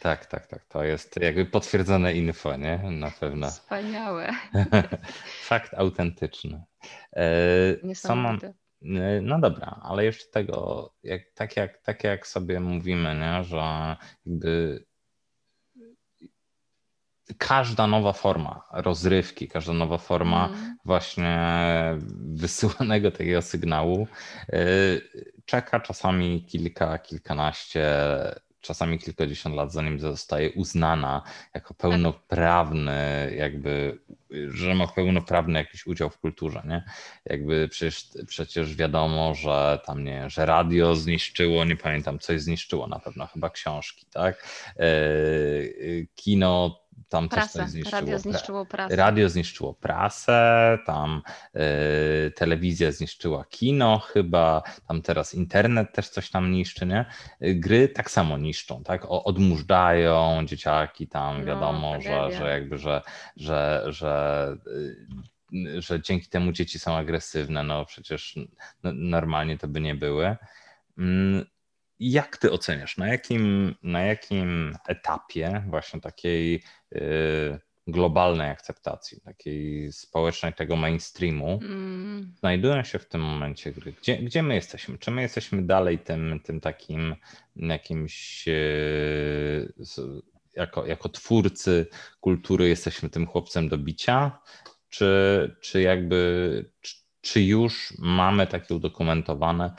[0.00, 0.64] Tak, tak, tak.
[0.64, 2.78] To jest jakby potwierdzone info, nie?
[2.78, 3.50] Na pewno.
[3.50, 4.32] Wspaniałe.
[5.50, 6.62] Fakt autentyczny.
[7.16, 8.52] E, Sama, E,
[9.22, 14.84] no dobra, ale jeszcze tego, jak, tak, jak, tak jak sobie mówimy, nie, że jakby
[17.38, 20.76] każda nowa forma rozrywki, każda nowa forma mm.
[20.84, 21.38] właśnie
[22.34, 24.06] wysyłanego takiego sygnału
[24.48, 24.66] e,
[25.44, 27.86] czeka czasami kilka, kilkanaście
[28.60, 31.22] czasami kilkadziesiąt lat, zanim zostaje uznana
[31.54, 33.98] jako pełnoprawny, jakby,
[34.48, 36.84] że ma pełnoprawny jakiś udział w kulturze, nie?
[37.24, 42.98] Jakby przecież, przecież wiadomo, że tam nie, że radio zniszczyło, nie pamiętam, coś zniszczyło na
[42.98, 44.46] pewno, chyba książki, tak?
[44.78, 44.86] E,
[46.14, 46.79] kino
[47.10, 47.58] tam prasę.
[47.58, 48.00] coś zniszczyło.
[48.00, 48.96] Radio zniszczyło prasę.
[48.96, 51.22] Radio zniszczyło prasę, tam
[52.26, 57.04] y, telewizja zniszczyła kino chyba, tam teraz internet też coś tam niszczy, nie?
[57.40, 59.04] Gry tak samo niszczą, tak?
[59.04, 62.38] O, odmurzdają dzieciaki tam, No, wiadomo, że, tragedia.
[62.38, 63.02] że jakby, że,
[63.36, 65.06] że, że y,
[65.78, 68.38] że dzięki temu dzieci są agresywne, no przecież
[68.82, 70.36] normalnie to by nie były.
[72.00, 76.62] Jak ty oceniasz, na jakim, na jakim etapie właśnie takiej
[76.94, 83.92] y, globalnej akceptacji, takiej społecznej tego mainstreamu Mm, znajdują się w tym momencie gry?
[83.92, 84.98] Gdzie, gdzie my jesteśmy?
[84.98, 87.16] Czy my jesteśmy dalej tym, tym takim
[87.56, 89.72] jakimś y,
[90.56, 91.86] jako, jako twórcy
[92.20, 94.40] kultury jesteśmy tym chłopcem do bicia?
[94.88, 99.74] Czy, czy jakby czy, czy już mamy takie udokumentowane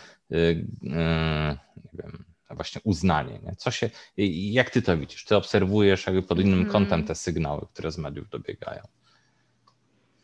[0.81, 1.57] nie
[1.93, 3.39] wiem, właśnie uznanie.
[3.43, 3.55] Nie?
[3.55, 5.25] Co się, jak ty to widzisz?
[5.25, 6.71] Ty obserwujesz jakby pod innym Mhm.
[6.71, 8.81] kątem te sygnały, które z mediów dobiegają.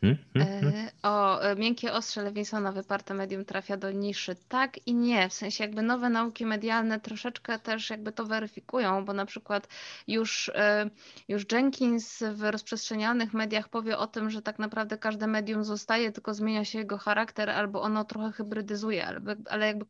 [0.00, 0.16] Hmm?
[0.34, 0.60] Hmm?
[0.60, 0.74] Hmm?
[0.74, 4.36] E, O, e, miękkie ostrze Lewinsona wyparte medium trafia do niszy.
[4.48, 9.12] Tak i nie, w sensie jakby nowe nauki medialne troszeczkę też jakby to weryfikują, bo
[9.12, 9.68] na przykład
[10.06, 10.90] już, e,
[11.28, 16.34] już Jenkins w rozprzestrzenianych mediach powie o tym, że tak naprawdę każde medium zostaje, tylko
[16.34, 19.86] zmienia się jego charakter albo ono trochę hybrydyzuje, ale, ale jakby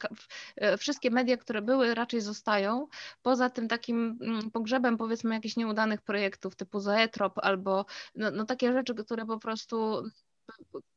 [0.79, 2.87] wszystkie media, które były raczej zostają,
[3.23, 8.73] poza tym takim mm, pogrzebem powiedzmy jakichś nieudanych projektów typu Zoetrop albo no, no takie
[8.73, 9.98] rzeczy, które po prostu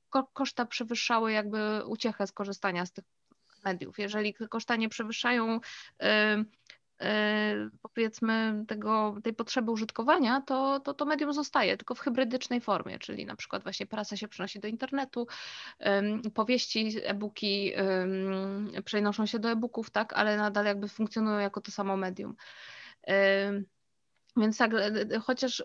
[0.09, 3.05] ko- koszta przewyższały jakby uciechę z korzystania z tych
[3.63, 3.99] mediów.
[3.99, 6.05] Jeżeli koszta nie przewyższają y,
[7.05, 12.99] y, powiedzmy tego, tej potrzeby użytkowania, to, to to medium zostaje, tylko w hybrydycznej formie,
[12.99, 15.27] czyli na przykład właśnie prasa się przenosi do internetu,
[16.33, 17.73] powieści, e-booki
[18.85, 22.35] przenoszą się do e-booków, tak, ale nadal jakby funkcjonują jako to samo medium.
[24.37, 25.63] Więc tak, e, chociaż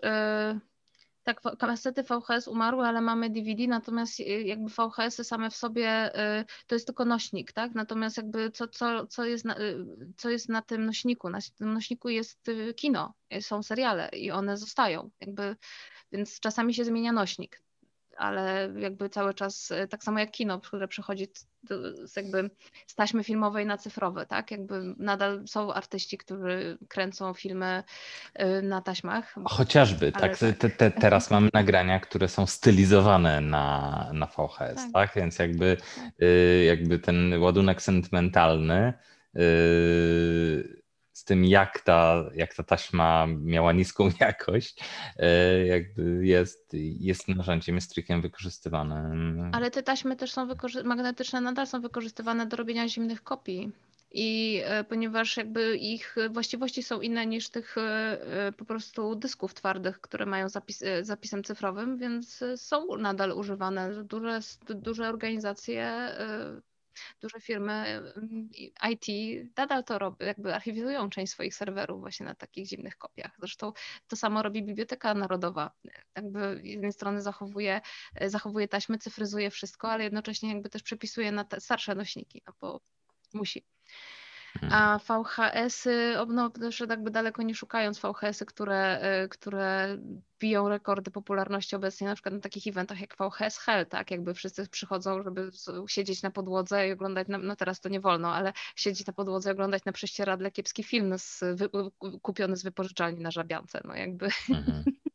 [1.27, 6.45] tak, kasety VHS umarły, ale mamy DVD, natomiast y, jakby VHS-y same w sobie y,
[6.67, 7.75] to jest tylko nośnik, tak?
[7.75, 9.85] Natomiast jakby co, co, co, jest, na, y,
[10.17, 11.29] co jest na tym nośniku?
[11.29, 12.39] Na tym nośniku jest
[12.75, 15.55] kino, są seriale i one zostają, jakby,
[16.11, 17.61] więc czasami się zmienia nośnik,
[18.17, 21.27] ale jakby cały czas, y, tak samo jak kino, które przechodzi
[22.03, 22.49] z jakby
[22.87, 24.51] z taśmy filmowej na cyfrowe, tak?
[24.51, 27.83] Jakby nadal są artyści, którzy kręcą filmy
[28.39, 29.35] y, na taśmach.
[29.45, 30.37] Chociażby, tak, tak.
[30.57, 34.91] Te, te, teraz mamy nagrania, które są stylizowane na, na VHS, tak.
[34.93, 35.15] Tak.
[35.15, 35.77] Więc jakby,
[36.21, 38.93] y, jakby ten ładunek sentymentalny
[39.35, 40.83] y,
[41.17, 44.83] z tym, jak ta, jak ta taśma miała niską jakość,
[45.19, 49.51] y, jakby jest, jest narzędziem, jest trikiem wykorzystywanym.
[49.53, 50.47] Ale te taśmy też są
[50.83, 53.71] magnetyczne, nadal są wykorzystywane do robienia zimnych kopii.
[54.11, 57.81] I e, ponieważ jakby ich właściwości są inne niż tych e,
[58.47, 63.31] e, po prostu dysków twardych, które mają zapis, e, zapisem cyfrowym, więc e, są nadal
[63.31, 64.03] używane.
[64.03, 66.61] Duże, duże organizacje, e,
[67.21, 68.03] duże firmy
[68.91, 69.05] IT
[69.57, 73.31] nadal to robią, jakby archiwizują część swoich serwerów właśnie na takich zimnych kopiach.
[73.39, 73.73] Zresztą
[74.07, 75.71] to samo robi Biblioteka Narodowa.
[76.15, 77.81] Jakby z jednej strony zachowuje
[78.21, 82.81] zachowuje taśmy, cyfryzuje wszystko, ale jednocześnie jakby też przepisuje na starsze nośniki, no bo
[83.33, 83.65] musi.
[84.71, 89.97] A VHS-y, no też jakby daleko nie szukając VHS-y, które, y, które
[90.39, 94.67] biją rekordy popularności obecnie, na przykład na takich eventach jak VHS Hell, tak, jakby wszyscy
[94.67, 95.51] przychodzą, żeby
[95.87, 99.49] siedzieć na podłodze i oglądać, na, no teraz to nie wolno, ale siedzieć na podłodze
[99.49, 101.69] i oglądać na prześcieradle kiepski film z, wy,
[102.21, 104.25] kupiony z wypożyczalni na Żabiance, no jakby.
[104.49, 104.83] Mhm.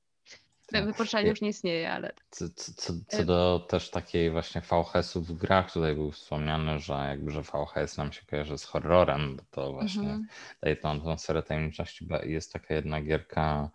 [0.80, 0.86] Tak.
[0.86, 5.32] wypożyczalnia już nie istnieje, ale Co, co, co, co do też takiej właśnie VHS-ów w
[5.32, 9.72] grach, tutaj był wspomniany, że jakby, że VHS nam się kojarzy z horrorem, bo to
[9.72, 10.26] właśnie Mhm.
[10.62, 12.08] daje tą atmosferę tajemniczości.
[12.22, 13.70] Jest taka jedna gierka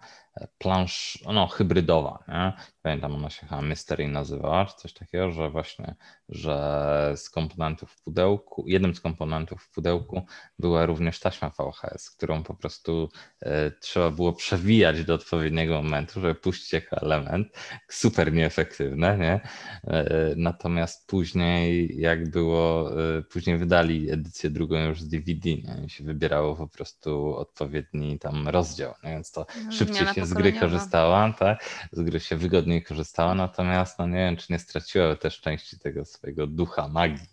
[0.57, 2.53] plansz, no hybrydowa, nie?
[2.81, 5.95] Pamiętam, ona się chyba Mystery nazywała, czy coś takiego, że właśnie,
[6.29, 10.25] że z komponentów w pudełku, jednym z komponentów w pudełku
[10.59, 13.09] była również taśma VHS, którą po prostu
[13.41, 17.47] e, trzeba było przewijać do odpowiedniego momentu, żeby puścić jako element.
[17.89, 19.39] Super nieefektywne, nie?
[19.83, 25.85] E, Natomiast później, jak było, e, później wydali edycję drugą już z DVD, nie?
[25.85, 29.09] I się wybierało po prostu odpowiedni tam rozdział, nie?
[29.09, 31.69] więc to szybciej Zmiana się z gry korzystała, tak?
[31.91, 36.05] Z gry się wygodniej korzystała, natomiast no nie wiem, czy nie straciła też części tego
[36.05, 37.27] swojego ducha, magii.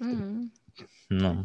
[0.00, 0.50] Mhm.
[1.10, 1.44] No.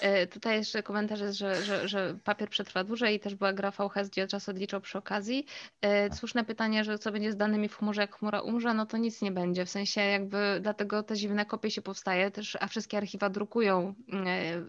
[0.00, 3.70] E, Tutaj jeszcze komentarz jest, że, że, że papier przetrwa dłużej i też była gra
[3.70, 5.46] VHS, gdzie czas odliczał przy okazji.
[5.82, 8.96] E, Słuszne pytanie, że co będzie z danymi w chmurze, jak chmura umrze, no to
[8.96, 9.64] nic nie będzie.
[9.64, 14.62] W sensie jakby dlatego te dziwne kopie się powstaje też, a wszystkie archiwa drukują e,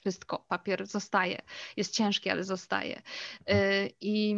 [0.00, 0.44] wszystko.
[0.48, 1.42] Papier zostaje.
[1.76, 3.02] Jest ciężki, ale zostaje.
[3.46, 4.36] E, I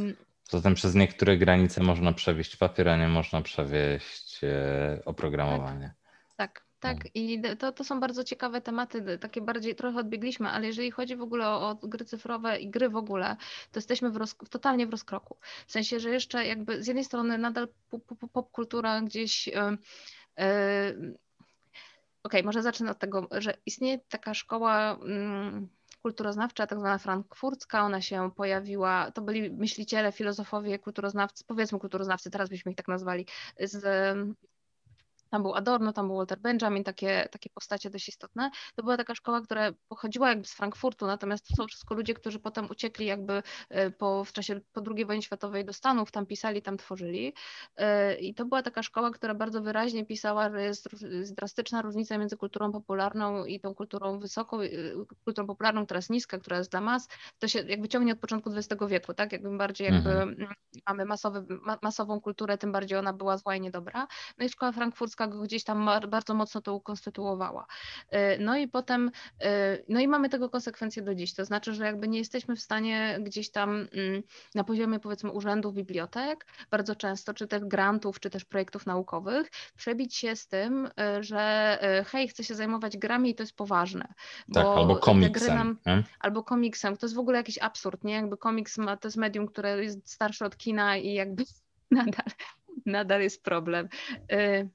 [0.51, 5.94] Zatem przez niektóre granice można przewieźć papier, a nie można przewieźć e, oprogramowanie.
[6.37, 6.98] Tak, tak.
[6.98, 7.11] tak.
[7.14, 11.22] I to, to są bardzo ciekawe tematy, takie bardziej trochę odbiegliśmy, ale jeżeli chodzi w
[11.22, 13.37] ogóle o, o gry cyfrowe i gry w ogóle,
[13.72, 15.37] to jesteśmy w roz, totalnie w rozkroku.
[15.66, 17.68] W sensie, że jeszcze jakby z jednej strony nadal
[18.33, 19.46] popkultura pop gdzieś.
[19.46, 21.18] Yy,
[22.22, 24.98] okay, może zacznę od tego, że istnieje taka szkoła.
[25.04, 25.68] Yy,
[26.02, 32.48] kulturoznawcza, tak zwana frankfurcka, ona się pojawiła, to byli myśliciele, filozofowie, kulturoznawcy, powiedzmy kulturoznawcy, teraz
[32.48, 33.26] byśmy ich tak nazwali,
[33.61, 33.85] z
[35.32, 38.50] tam był Adorno, tam był Walter Benjamin, takie, takie postacie dość istotne.
[38.74, 42.38] To była taka szkoła, która pochodziła jakby z Frankfurtu, natomiast to są wszystko ludzie, którzy
[42.38, 46.62] potem uciekli jakby e, po, w czasie po II wojny światowej do Stanów, tam pisali,
[46.62, 47.34] tam tworzyli.
[47.76, 50.88] E, I to była taka szkoła, która bardzo wyraźnie pisała, że jest,
[51.34, 54.68] drastyczna różnica między kulturą popularną i tą kulturą wysoką, e,
[55.24, 57.08] kulturą popularną, która jest niska, która jest dla mas.
[57.38, 59.32] To się jakby ciągnie od początku XX wieku, tak?
[59.32, 60.54] Jakby bardziej jakby mhm.
[60.88, 61.46] mamy masowy,
[61.82, 64.06] masową kulturę, tym bardziej ona była zła i niedobra.
[64.38, 67.66] No i szkoła frankfurcka go gdzieś tam bardzo mocno to ukonstytuowała.
[68.12, 69.11] Y, no i potem,
[69.42, 72.61] y, no i mamy tego konsekwencje do dziś, to znaczy, że jakby nie jesteśmy w
[72.61, 74.22] stanie gdzieś tam mm,
[74.54, 80.16] na poziomie powiedzmy urzędów, bibliotek, bardzo często, czy też grantów, czy też projektów naukowych, przebić
[80.16, 81.42] się z tym, y, że
[82.06, 84.14] hej, chcę się zajmować grami i to jest poważne.
[84.54, 85.78] Tak, albo komiksem.
[85.85, 88.14] Nam, albo komiksem, to jest w ogóle jakiś absurd, nie?
[88.14, 91.44] Jakby komiks ma, to jest medium, które jest starsze od kina i jakby
[91.90, 92.26] nadal,
[92.87, 93.88] nadal jest problem.
[94.32, 94.68] E,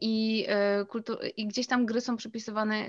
[0.00, 0.86] I, e,
[1.36, 2.88] I gdzieś tam gry są przypisywane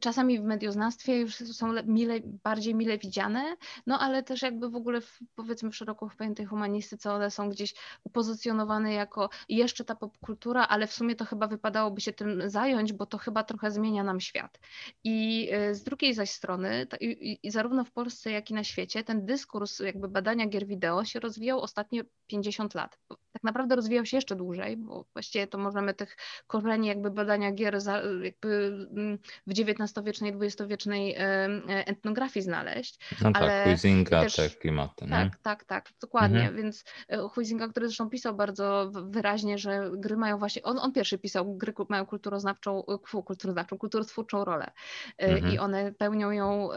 [0.00, 5.00] czasami w medioznawstwie, już są mile, bardziej mile widziane, no ale też jakby w ogóle
[5.00, 10.86] w, powiedzmy w szeroko pojętej humanistyce one są gdzieś upozycjonowane jako jeszcze ta popkultura, ale
[10.86, 14.60] w sumie to chyba wypadałoby się tym zająć, bo to chyba trochę zmienia nam świat.
[15.04, 19.04] I e, z drugiej zaś strony, i, i zarówno w Polsce, jak i na świecie,
[19.04, 22.98] ten dyskurs jakby badania gier wideo się rozwijał ostatnie 50 lat.
[23.08, 27.78] Tak naprawdę rozwijał się jeszcze dłużej, bo właściwie to możemy tych korzeni jakby badania gier
[28.22, 31.16] jakby mm, w XIX-wiecznej, XX-wiecznej
[31.66, 32.98] etnografii znaleźć.
[33.22, 35.08] No tak, ale tak, Huizinga, też, te klimaty.
[35.08, 35.30] Tak, nie?
[35.42, 36.56] tak, tak, dokładnie, mhm.
[36.56, 41.18] więc e, Huizinga, który zresztą pisał bardzo wyraźnie, że gry mają właśnie, on, on pierwszy
[41.18, 44.70] pisał, gry mają kulturoznawczą, e, kulturoznawczą, kulturotwórczą rolę
[45.18, 45.52] e, mhm.
[45.52, 46.68] i one pełnią ją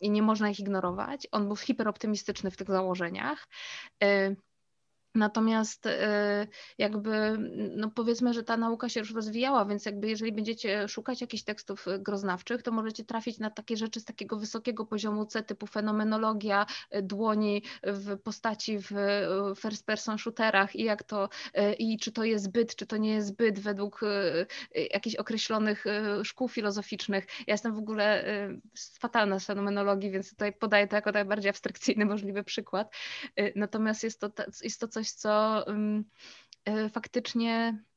[0.00, 1.26] i nie można ich ignorować.
[1.32, 3.48] On był hiperoptymistyczny w tych założeniach.
[5.14, 6.46] Natomiast e,
[6.78, 7.38] jakby,
[7.76, 11.88] no powiedzmy, że ta nauka się już rozwijała, więc jakby jeżeli będziecie szukać jakichś tekstów
[11.88, 16.66] e, groznawczych, to możecie trafić na takie rzeczy z takiego wysokiego poziomu C, typu fenomenologia
[16.90, 18.90] e, dłoni w postaci w
[19.56, 21.28] first person shooterach i jak to,
[21.78, 24.00] i czy to jest zbyt, czy to nie jest zbyt według
[24.92, 25.84] jakichś określonych
[26.24, 27.26] szkół filozoficznych.
[27.46, 28.24] Ja jestem w ogóle
[29.00, 32.94] fatalna z fenomenologii, więc tutaj podaję to jako najbardziej abstrakcyjny możliwy przykład.
[33.56, 34.30] Natomiast jest to,
[34.62, 35.64] jest to coś, coś, co
[36.68, 37.93] y, faktycznie E,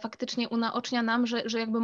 [0.00, 1.78] faktycznie unaocznia nam, że, że jakby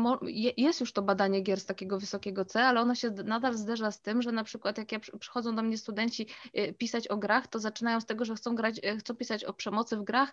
[0.56, 4.00] jest już to badanie gier z takiego wysokiego C, ale ono się nadal zderza z
[4.00, 7.58] tym, że na przykład jak ja przychodzą do mnie studenci e, pisać o grach, to
[7.58, 10.32] zaczynają z tego, że chcą grać, e, chcą pisać o przemocy w grach,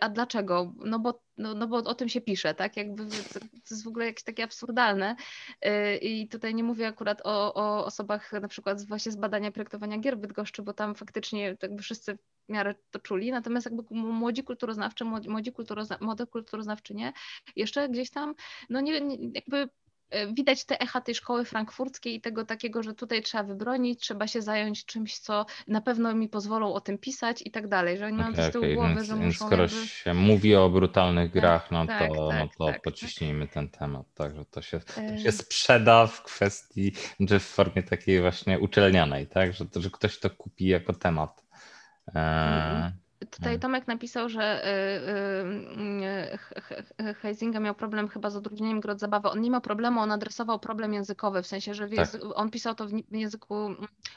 [0.00, 0.72] a dlaczego?
[0.76, 2.76] No bo, no, no bo o tym się pisze, tak?
[2.76, 5.16] Jakby to jest w ogóle jakieś takie absurdalne
[6.02, 10.16] i tutaj nie mówię akurat o, o osobach na przykład właśnie z badania projektowania gier
[10.16, 15.04] w Bydgoszczy, bo tam faktycznie jakby wszyscy w miarę to czuli, natomiast jakby młodzi kulturoznawczy,
[15.04, 17.01] młodzi kulturozna, młode kulturoznawczynie
[17.56, 18.34] jeszcze gdzieś tam,
[18.70, 19.68] no nie, nie jakby
[20.10, 24.26] e, widać te echa tej szkoły frankfurckiej i tego takiego, że tutaj trzeba wybronić, trzeba
[24.26, 28.06] się zająć czymś, co na pewno mi pozwolą o tym pisać i tak dalej, że
[28.06, 29.86] oni okay, mają z tyłu okay, głowy, więc, że muszą skoro jakby...
[29.86, 33.68] się mówi o brutalnych tak, grach, no, tak, to, tak, no to tak, pociśnijmy ten
[33.68, 36.92] temat, tak, że to się, to się sprzeda w kwestii,
[37.28, 41.44] czy w formie takiej właśnie uczelnianej, tak, że, że ktoś to kupi jako temat.
[42.14, 42.92] E,
[43.30, 44.70] Tutaj Tomek napisał, że y,
[47.00, 49.28] y, y, Heisinga miał problem chyba z odróżnieniem gry od zabawy.
[49.28, 52.08] On nie ma problemu, on adresował problem językowy, w sensie, że tak.
[52.34, 53.54] on pisał to w języku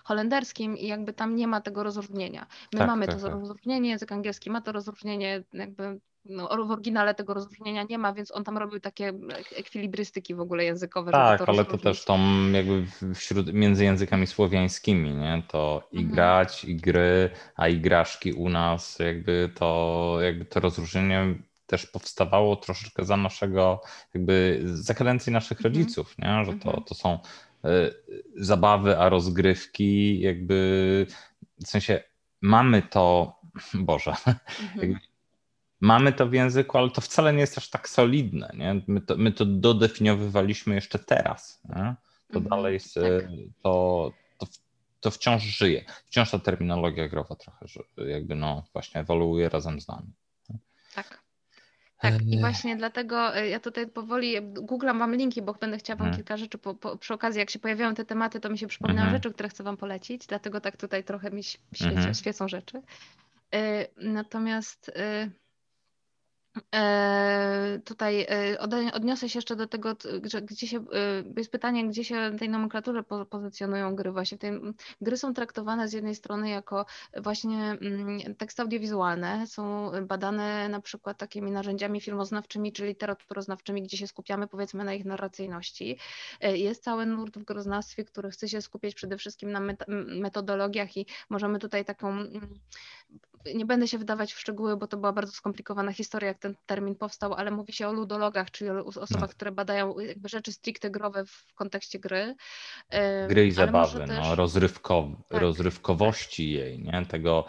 [0.04, 2.46] holenderskim i jakby tam nie ma tego rozróżnienia.
[2.74, 3.32] My tak, mamy tak, to tak.
[3.32, 8.32] rozróżnienie, język angielski ma to rozróżnienie, jakby no, w oryginale tego rozróżnienia nie ma, więc
[8.32, 9.14] on tam robił takie
[9.56, 11.12] ekwilibrystyki w ogóle językowe.
[11.12, 12.20] Tak, to ale to też tą
[12.52, 12.86] jakby
[13.16, 15.44] wśród, między językami słowiańskimi, nie?
[15.48, 16.16] To i mhm.
[16.16, 21.36] grać, i gry, a igraszki u nas, jakby to, jakby to rozróżnienie
[21.68, 23.82] też powstawało troszeczkę za naszego,
[24.14, 25.74] jakby za kadencji naszych mhm.
[25.74, 26.46] rodziców, nie?
[26.46, 26.84] Że to, mhm.
[26.84, 27.20] to są
[27.66, 27.94] y,
[28.36, 31.08] zabawy, a rozgrywki jakby
[31.66, 32.04] w sensie
[32.42, 33.36] mamy to,
[33.74, 34.16] Boże,
[34.76, 35.00] mhm
[35.82, 38.52] mamy to w języku, ale to wcale nie jest aż tak solidne.
[38.54, 38.82] Nie?
[38.88, 41.62] My, to, my to dodefiniowywaliśmy jeszcze teraz.
[41.70, 41.96] Nie?
[42.32, 43.04] To mhm, dalej jest, tak.
[43.64, 44.48] to, to,
[45.00, 45.86] to wciąż żyje.
[46.06, 47.66] Wciąż ta terminologia growa trochę
[47.98, 50.14] jakby no właśnie ewoluuje razem z nami.
[50.96, 51.26] Tak.
[52.00, 56.18] Tak, i właśnie dlatego ja tutaj powoli googlam Wam linki, bo będę chciała Wam hmm.
[56.18, 59.06] kilka rzeczy po, po, przy okazji, jak się pojawiają te tematy, to mi się przypominają
[59.06, 59.18] hmm.
[59.18, 62.14] rzeczy, które chcę Wam polecić, dlatego tak tutaj trochę mi świecą, hmm.
[62.14, 62.82] świecą rzeczy.
[63.98, 65.30] Natomiast E,
[67.86, 68.60] tutaj e,
[68.94, 73.04] odniosę się jeszcze do tego, że gdzie się, e, jest pytanie, gdzie się tej nomenklaturze
[73.30, 74.12] pozycjonują gry.
[74.12, 74.60] Właśnie te
[75.02, 76.86] gry są traktowane z jednej strony jako
[77.18, 84.08] właśnie mm, teksty audiowizualne, są badane na przykład takimi narzędziami filmoznawczymi czy literaturoznawczymi, gdzie się
[84.08, 85.98] skupiamy powiedzmy na ich narracyjności.
[86.42, 89.62] Jest cały nurt w groznawstwie, który chce się skupiać przede wszystkim na
[90.22, 92.18] metodologiach i możemy tutaj taką
[93.56, 96.96] nie będę się wydawać w szczegóły, bo to była bardzo skomplikowana historia, jak ten termin
[96.96, 99.28] powstał, ale mówi się o ludologach, czyli o osobach, no.
[99.28, 102.36] które badają rzeczy stricte growe w kontekście gry.
[103.28, 104.18] Gry i zabawy, no, też...
[104.24, 105.42] no, rozrywkow tak.
[105.42, 107.06] rozrywkowości jej, nie?
[107.06, 107.46] tego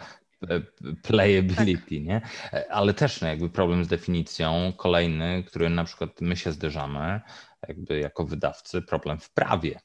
[0.49, 0.61] e,
[1.03, 2.05] playability, tak.
[2.05, 2.21] nie?
[2.53, 7.21] E, ale też no, jakby problem z definicją kolejny, który na przykład my się zderzamy
[7.67, 9.79] jakby jako wydawcy, problem w prawie,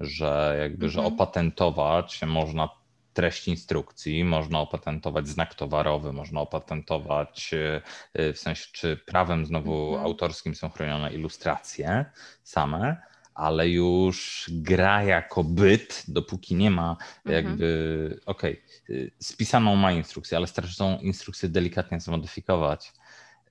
[0.00, 1.14] że jakby, że mhm.
[1.14, 2.68] opatentować można
[3.16, 7.82] treść instrukcji, można opatentować znak towarowy, można opatentować e,
[8.14, 10.04] e, w sensie, czy prawem znowu mhm.
[10.04, 12.04] autorskim są chronione ilustracje
[12.42, 12.96] same,
[13.34, 18.20] ale już gra jako byt, dopóki nie ma jakby, mhm.
[18.26, 22.92] okej, okay, spisaną ma instrukcję, ale starczy tą instrukcję delikatnie zmodyfikować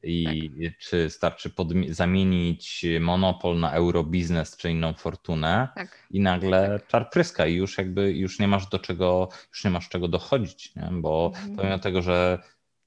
[0.05, 0.77] i tak.
[0.77, 1.51] czy starczy
[1.89, 6.07] zamienić monopol na eurobiznes czy inną fortunę tak.
[6.11, 6.87] i nagle tak.
[6.87, 10.75] czar pryska i już jakby już nie masz do czego, już nie masz czego dochodzić,
[10.75, 10.89] nie?
[10.91, 11.55] bo mhm.
[11.55, 12.39] pomimo tego, że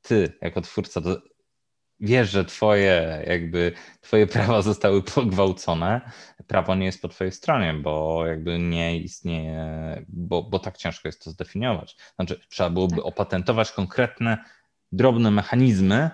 [0.02, 1.00] ty jako twórca
[2.00, 6.00] wiesz, że twoje jakby twoje prawa zostały pogwałcone,
[6.46, 11.24] prawo nie jest po twojej stronie, bo jakby nie istnieje, bo, bo tak ciężko jest
[11.24, 11.96] to zdefiniować.
[12.14, 13.04] Znaczy trzeba byłoby tak.
[13.04, 14.38] opatentować konkretne
[14.92, 16.10] drobne mechanizmy,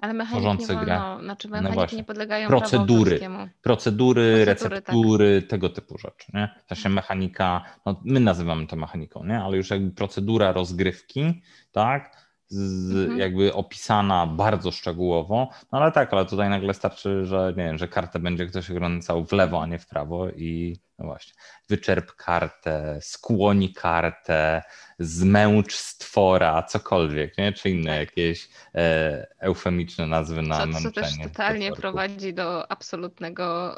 [0.00, 5.50] ale mechaniki nie wolno, znaczy no mechaniki no nie podlegają procedury, procedury, procedury, receptury, tak.
[5.50, 6.26] tego typu rzeczy.
[6.34, 6.54] Nie?
[6.64, 9.40] W sensie mechanika, no my nazywamy to mechaniką, nie?
[9.40, 11.42] ale już jakby procedura rozgrywki,
[11.72, 12.23] tak?
[12.54, 13.18] Z, mhm.
[13.18, 17.88] jakby opisana bardzo szczegółowo, no ale tak, ale tutaj nagle starczy, że nie wiem, że
[17.88, 21.34] kartę będzie ktoś ograniczał w lewo, a nie w prawo i no właśnie,
[21.68, 24.62] wyczerp kartę, skłoni kartę,
[24.98, 27.52] zmęcz stwora, cokolwiek, nie?
[27.52, 28.00] czy inne tak.
[28.00, 30.90] jakieś e, eufemiczne nazwy na co, męczenie.
[30.90, 33.76] Co też totalnie prowadzi do absolutnego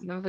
[0.00, 0.22] no,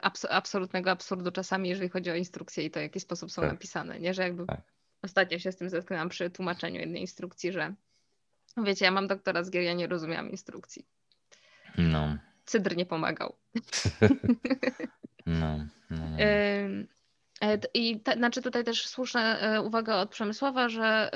[0.00, 3.50] abs absolutnego absurdu czasami, jeżeli chodzi o instrukcje i to, w jaki sposób są tak.
[3.50, 4.14] napisane, nie?
[4.14, 4.60] Że jakby tak.
[5.02, 7.74] Ostatnio się z tym zetknęłam przy tłumaczeniu jednej instrukcji, że
[8.56, 10.86] wiecie, ja mam doktora z gier, ja nie rozumiałam instrukcji.
[11.78, 12.18] No.
[12.44, 13.36] Cydr nie pomagał.
[15.26, 16.16] No, no, no.
[17.74, 21.10] I te, znaczy tutaj też słuszna e, uwaga od Przemysława, że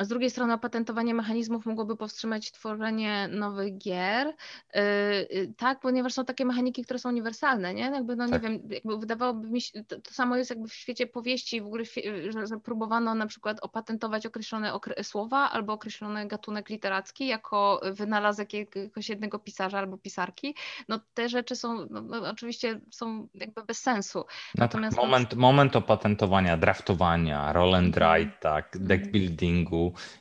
[0.00, 4.26] z drugiej strony opatentowanie mechanizmów mogłoby powstrzymać tworzenie nowych gier.
[4.26, 7.82] Y, y, tak, ponieważ są takie mechaniki, które są uniwersalne, nie?
[7.82, 8.42] Jakby, no tak.
[8.42, 11.66] nie wiem, jakby wydawałoby mi się, to, to, samo jest jakby w świecie powieści, w
[11.66, 11.84] ogóle,
[12.28, 14.72] że, że próbowano na przykład opatentować określone
[15.02, 20.54] słowa albo określony gatunek literacki jako wynalazek jakiegoś jednego pisarza albo pisarki.
[20.88, 24.18] No te rzeczy są, no, no, oczywiście są jakby bez sensu.
[24.18, 28.12] No tak, Natomiast tak, moment, moment opatentowania, draftowania, roll and mhm.
[28.12, 29.12] write, tak, deck mhm.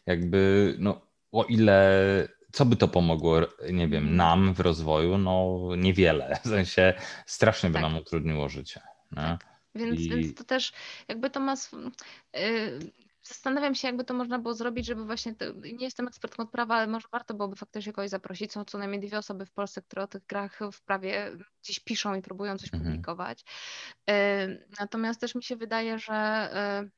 [0.05, 1.01] Jakby, no
[1.32, 3.38] o ile, co by to pomogło,
[3.72, 5.18] nie wiem, nam w rozwoju?
[5.18, 6.93] No niewiele, w sensie
[7.26, 7.82] strasznie by tak.
[7.82, 8.82] nam utrudniło życie.
[9.16, 9.45] Tak.
[9.76, 10.09] Więc, I...
[10.09, 10.74] więc to też
[11.07, 11.55] jakby to ma...
[12.34, 12.80] Yy,
[13.24, 16.76] zastanawiam się, jakby to można było zrobić, żeby właśnie, to, nie jestem ekspertką od prawa,
[16.76, 18.51] ale może warto byłoby faktycznie kogoś zaprosić.
[18.51, 21.32] Są co najmniej dwie osoby w Polsce, które o tych grach w prawie
[21.64, 22.84] gdzieś piszą i próbują coś mhm.
[22.84, 23.43] publikować.
[24.07, 24.16] Yy,
[24.80, 26.49] natomiast też mi się wydaje, że
[26.84, 26.91] yy,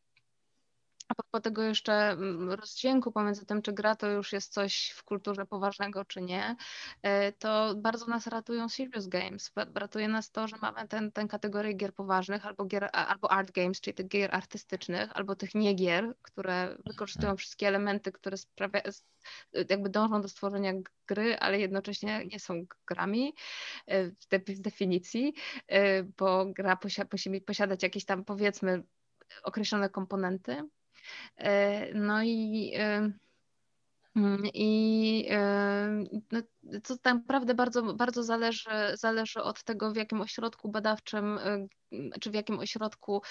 [1.07, 5.03] a propos tego jeszcze mm, rozdźwięku pomiędzy tym, czy gra to już jest coś w
[5.03, 6.55] kulturze poważnego, czy nie,
[7.01, 9.51] e, to bardzo nas ratują serious games.
[9.75, 13.81] Ratuje nas to, że mamy ten, ten kategorię gier poważnych albo, gier, albo art games,
[13.81, 17.37] czyli tych gier artystycznych, albo tych niegier, które wykorzystują mhm.
[17.37, 18.81] wszystkie elementy, które sprawia,
[19.69, 20.73] jakby dążą do stworzenia
[21.07, 23.33] gry, ale jednocześnie nie są grami
[23.87, 25.33] e, w definicji,
[25.67, 26.77] e, bo gra
[27.11, 28.83] musi posiadać jakieś tam powiedzmy
[29.43, 30.63] określone komponenty.
[31.37, 33.11] E, no i e,
[34.15, 36.41] mm, i e, no,
[36.83, 41.39] to tak naprawdę bardzo, bardzo zależy, zależy od tego, w jakim ośrodku badawczym,
[42.21, 43.21] czy w jakim ośrodku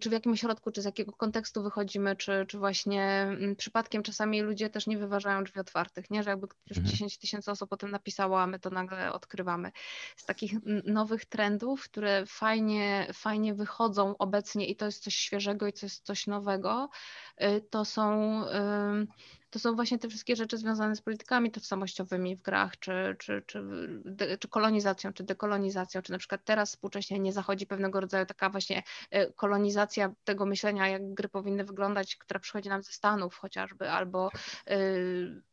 [0.00, 4.42] czy w jakim środku, czy z jakiego kontekstu wychodzimy, czy, czy właśnie mm, przypadkiem czasami
[4.42, 6.22] ludzie też nie wyważają drzwi otwartych, nie?
[6.22, 6.92] że jakby już mhm.
[6.92, 9.72] 10 tysięcy osób o tym napisało, a my to nagle odkrywamy.
[10.16, 10.52] Z takich
[10.84, 16.04] nowych trendów, które fajnie, fajnie wychodzą obecnie i to jest coś świeżego i to jest
[16.04, 16.88] coś nowego,
[17.42, 18.40] y, to są
[19.54, 23.64] to są właśnie te wszystkie rzeczy związane z politykami tożsamościowymi w grach, czy, czy, czy,
[24.40, 28.82] czy kolonizacją, czy dekolonizacją, czy na przykład teraz współcześnie nie zachodzi pewnego rodzaju taka właśnie
[29.10, 34.30] e, kolonizacja tego myślenia, jak gry powinny wyglądać, która przychodzi nam ze Stanów chociażby, albo,
[34.66, 34.78] e,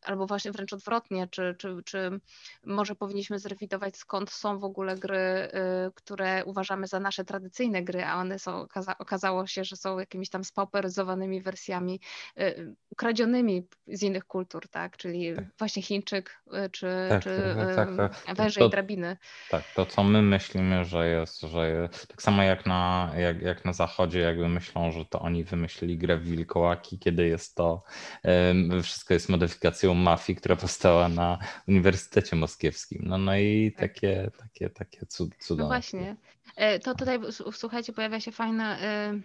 [0.01, 2.19] albo właśnie wręcz odwrotnie, czy, czy, czy
[2.65, 5.51] może powinniśmy zrewidować skąd są w ogóle gry, e,
[5.95, 8.67] które uważamy za nasze tradycyjne gry, a one są,
[8.99, 11.99] okazało się, że są jakimiś tam spauperyzowanymi wersjami
[12.89, 14.97] ukradzionymi z innych kultur, tak?
[14.97, 15.45] Czyli tak.
[15.59, 17.89] właśnie Chińczyk y, czy, tak, czy tak,
[18.25, 19.17] tak, węże to, i drabiny.
[19.49, 23.73] Tak, to co my myślimy, że jest, że tak samo jak na, jak, jak na
[23.73, 27.83] zachodzie jakby myślą, że to oni wymyślili grę w wilkołaki, kiedy jest to,
[28.83, 31.37] wszystko jest modyfikacją mafii, która powstała na
[31.67, 33.01] Uniwersytecie Moskiewskim.
[33.05, 33.89] No, no i tak.
[33.89, 35.63] takie, takie, takie cud, cudowne.
[35.63, 36.15] No właśnie.
[36.55, 37.19] E, to tutaj,
[37.51, 39.19] słuchajcie, pojawia się fajna E,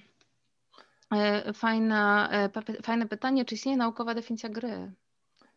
[1.55, 4.93] fajna, e, fajne pytanie, czy istnieje naukowa definicja gry?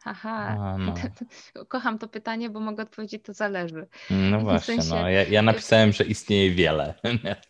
[0.03, 0.93] Haha, A, no.
[1.67, 3.87] kocham to pytanie, bo mogę odpowiedzieć, to zależy.
[4.09, 5.09] No właśnie, sensie, no.
[5.09, 6.93] ja, ja napisałem, że istnieje wiele.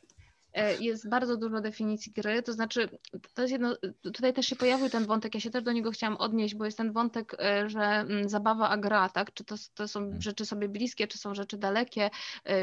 [0.60, 2.90] E, jest bardzo dużo definicji gry, to znaczy,
[3.34, 6.18] to jest jedno, tutaj też się pojawił ten wątek, ja się też do niego chciałam
[6.18, 9.34] odnieść, bo jest ten wątek, e, że mm, zabawa a gra, tak?
[9.34, 10.22] Czy to, to są mhm.
[10.22, 12.10] rzeczy sobie bliskie, czy są rzeczy dalekie.
[12.46, 12.60] E,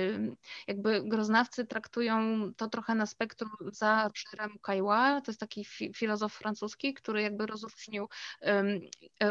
[0.67, 2.17] jakby groznawcy traktują
[2.57, 8.09] to trochę na spektrum za Rogerem Caillois, to jest taki filozof francuski, który jakby rozróżnił,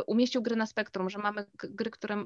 [0.07, 2.25] umieścił gry na spektrum, że mamy gry, które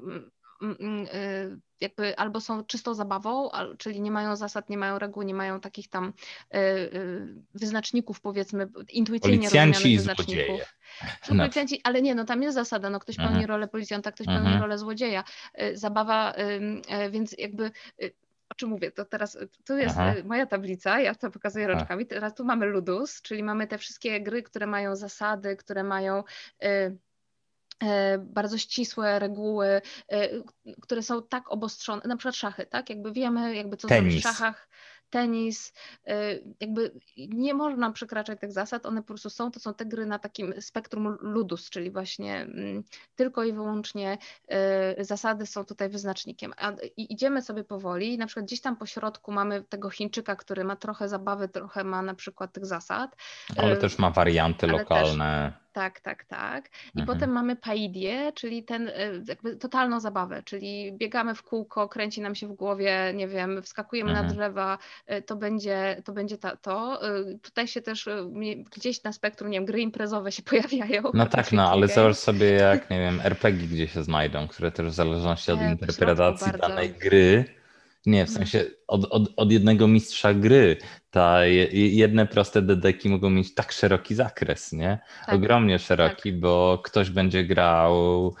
[1.80, 5.88] jakby albo są czystą zabawą, czyli nie mają zasad, nie mają reguł, nie mają takich
[5.88, 6.12] tam
[6.54, 10.60] y, y, wyznaczników, powiedzmy, intuicyjnie Policjanci wyznaczników.
[11.30, 11.36] No.
[11.36, 13.32] Policjanci, ale nie, no tam jest zasada, no ktoś mhm.
[13.32, 14.44] pełni rolę policjanta, ktoś mhm.
[14.44, 15.24] pełni rolę złodzieja.
[15.74, 16.34] Zabawa,
[17.10, 17.70] więc jakby
[18.48, 20.14] o czym mówię, to teraz tu jest Aha.
[20.24, 24.42] moja tablica, ja to pokazuję rączkami, teraz tu mamy Ludus, czyli mamy te wszystkie gry,
[24.42, 26.24] które mają zasady, które mają
[28.18, 29.66] bardzo ścisłe reguły,
[30.08, 30.28] e,
[30.80, 32.90] które są tak obostrzone, na przykład szachy, tak?
[32.90, 34.02] Jakby wiemy, jakby co Tenis.
[34.02, 34.68] zrobić w szachach,
[35.10, 35.72] tenis,
[36.08, 40.06] y, jakby nie można przekraczać tych zasad, one po prostu są, to są te gry
[40.06, 42.84] na takim spektrum ludus, czyli właśnie mm,
[43.16, 44.18] tylko i wyłącznie
[44.98, 46.52] zasady są tutaj wyznacznikiem.
[46.56, 50.76] A idziemy sobie powoli, na przykład gdzieś tam po środku mamy tego Chińczyka, który ma
[50.76, 53.16] trochę zabawy, trochę ma na przykład tych zasad.
[53.56, 55.52] Ale też ma warianty lokalne.
[55.52, 56.68] Też, tak, tak, tak.
[56.94, 57.06] I mhm.
[57.06, 58.90] potem mamy paidię, czyli ten
[59.28, 64.10] jakby totalną zabawę, czyli biegamy w kółko, kręci nam się w głowie, nie wiem, wskakujemy
[64.10, 64.26] mhm.
[64.26, 66.12] na drzewa, E, to będzie to.
[66.12, 67.08] Będzie ta, to.
[67.08, 68.30] E, tutaj się też e,
[68.76, 71.02] gdzieś na spektrum, nie wiem, gry imprezowe się pojawiają.
[71.14, 74.86] No tak, no, ale zobacz sobie jak, nie wiem, RPG gdzie się znajdą, które też
[74.86, 77.44] w zależności od interpretacji danej gry,
[78.06, 80.76] nie, w sensie od, od, od jednego mistrza gry
[81.10, 84.98] ta jedne proste dedeki mogą mieć tak szeroki zakres, nie?
[85.26, 86.40] Tak, Ogromnie szeroki, tak.
[86.40, 88.34] bo ktoś będzie grał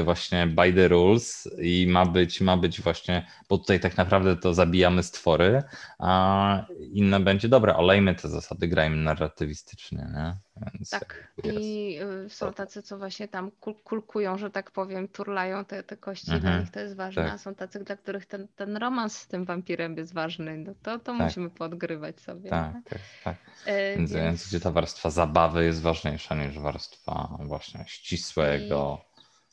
[0.00, 4.36] y, właśnie by the rules i ma być, ma być właśnie, bo tutaj tak naprawdę
[4.36, 5.62] to zabijamy stwory,
[5.98, 10.36] a inne będzie, dobra, olejmy te zasady, grajmy narratywistycznie, nie?
[10.74, 13.50] Więc tak, i y, są tacy, co właśnie tam
[13.84, 16.40] kulkują, że tak powiem, turlają te, te kości, mhm.
[16.40, 17.32] dla nich to jest ważne, tak.
[17.32, 20.98] a są tacy, dla których ten, ten romans z tym wampirem jest ważny, no to,
[20.98, 21.20] to tak.
[21.20, 22.50] musimy podgrywać sobie.
[22.50, 23.36] Tak, tak, tak.
[23.66, 29.04] E, więc, więc gdzie ta warstwa zabawy jest ważniejsza niż warstwa właśnie ścisłego,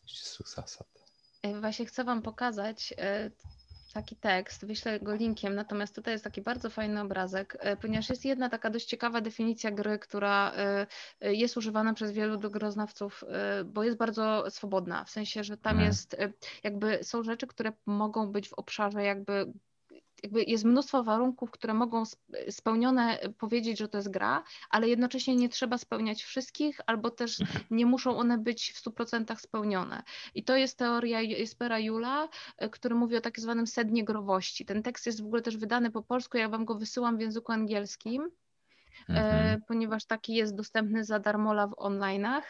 [0.06, 0.10] I...
[0.10, 0.88] ścisłych zasad.
[1.42, 3.32] E, właśnie chcę Wam pokazać e,
[3.94, 8.50] taki tekst, wyślę go linkiem, natomiast tutaj jest taki bardzo fajny obrazek, ponieważ jest jedna
[8.50, 10.52] taka dość ciekawa definicja gry, która
[11.22, 13.24] jest używana przez wielu dogroznawców,
[13.66, 15.88] bo jest bardzo swobodna, w sensie, że tam mhm.
[15.88, 16.18] jest
[16.64, 19.54] jakby są rzeczy, które mogą być w obszarze jakby
[20.24, 22.03] jakby jest mnóstwo warunków, które mogą
[22.49, 27.65] spełnione powiedzieć, że to jest gra, ale jednocześnie nie trzeba spełniać wszystkich, albo też mhm.
[27.72, 30.03] nie muszą one być w 100% spełnione.
[30.36, 34.65] I to jest teoria Jespera Jula, e, który mówi o tak zwanym sednie growości.
[34.65, 37.51] Ten tekst jest w ogóle też wydany po polsku, ja wam go wysyłam w języku
[37.51, 38.32] angielskim.
[39.09, 39.61] E, mhm.
[39.68, 42.41] ponieważ taki jest dostępny za darmola w online'ach.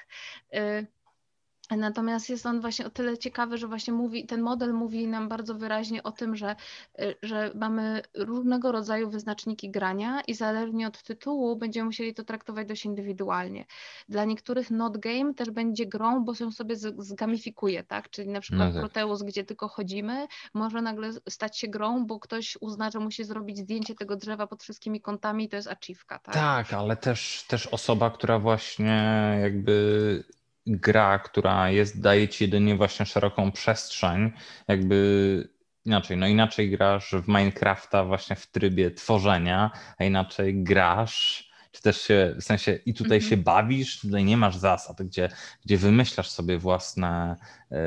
[1.76, 5.55] Natomiast jest on właśnie o tyle ciekawy, że właśnie mówi, ten model mówi nam bardzo
[5.55, 6.55] wyraźnie o tym, że,
[6.99, 12.68] y, że mamy różnego rodzaju wyznaczniki grania i zależnie od tytułu będziemy musieli to traktować
[12.68, 13.65] dość indywidualnie.
[14.09, 18.09] Dla niektórych not game też będzie grą, bo się sobie zgamifikuje, tak?
[18.09, 18.82] Czyli na przykład no tak.
[18.82, 23.57] Proteus, gdzie tylko chodzimy, może nagle stać się grą, bo ktoś uzna, że musi zrobić
[23.57, 26.34] zdjęcie tego drzewa pod wszystkimi kątami i to jest achievka, tak?
[26.34, 30.24] Tak, ale też, też osoba, która właśnie jakby
[30.68, 34.32] gra, która jest, daje ci jedynie właśnie szeroką przestrzeń,
[34.68, 35.49] jakby
[35.86, 41.47] inaczej, no inaczej grasz w Minecrafta właśnie w trybie tworzenia, a inaczej grasz
[41.78, 43.43] czy też się, w sensie i tutaj się mhm.
[43.43, 45.30] bawisz, tutaj nie masz zasad, gdzie,
[45.65, 47.36] gdzie wymyślasz sobie własne,
[47.72, 47.78] e,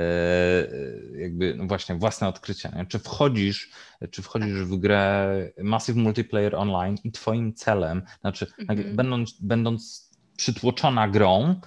[1.17, 2.71] jakby no właśnie własne odkrycia.
[2.77, 2.87] Nie?
[2.87, 3.71] Czy wchodzisz,
[4.11, 5.29] czy wchodzisz w grę
[5.63, 8.97] Massive Multiplayer Online i twoim celem, znaczy mhm.
[8.97, 11.61] będąc, będąc przytłoczona grą,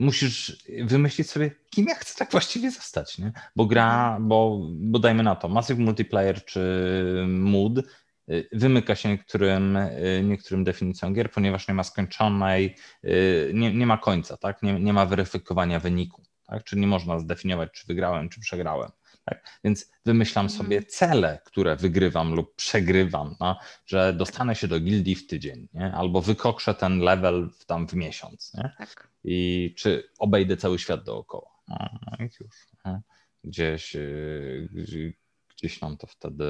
[0.00, 3.32] musisz wymyślić sobie, kim ja chcę tak właściwie zostać, nie?
[3.56, 9.76] Bo gra, bo, bo dajmy na to, Massive Multiplayer czy Mood y, wymyka się niektórym,
[9.76, 14.62] y, niektórym definicjom gier, ponieważ nie ma skończonej, y, nie, nie ma końca, tak?
[14.62, 16.64] Nie, nie ma weryfikowania wyniku, tak?
[16.64, 18.90] Czyli nie można zdefiniować, czy wygrałem, czy przegrałem.
[19.30, 19.60] Tak?
[19.64, 20.58] Więc wymyślam mhm.
[20.58, 25.92] sobie cele, które wygrywam lub przegrywam, no, że dostanę się do gildii w tydzień, nie?
[25.92, 28.54] albo wykokrzę ten level w, tam w miesiąc.
[28.54, 28.70] Nie?
[28.78, 29.08] Tak.
[29.24, 31.50] I czy obejdę cały świat dookoła.
[31.68, 31.76] No,
[32.06, 32.66] no i już.
[32.84, 33.00] No.
[33.44, 35.14] Gdzieś, y, gdzieś,
[35.56, 36.44] gdzieś nam to wtedy,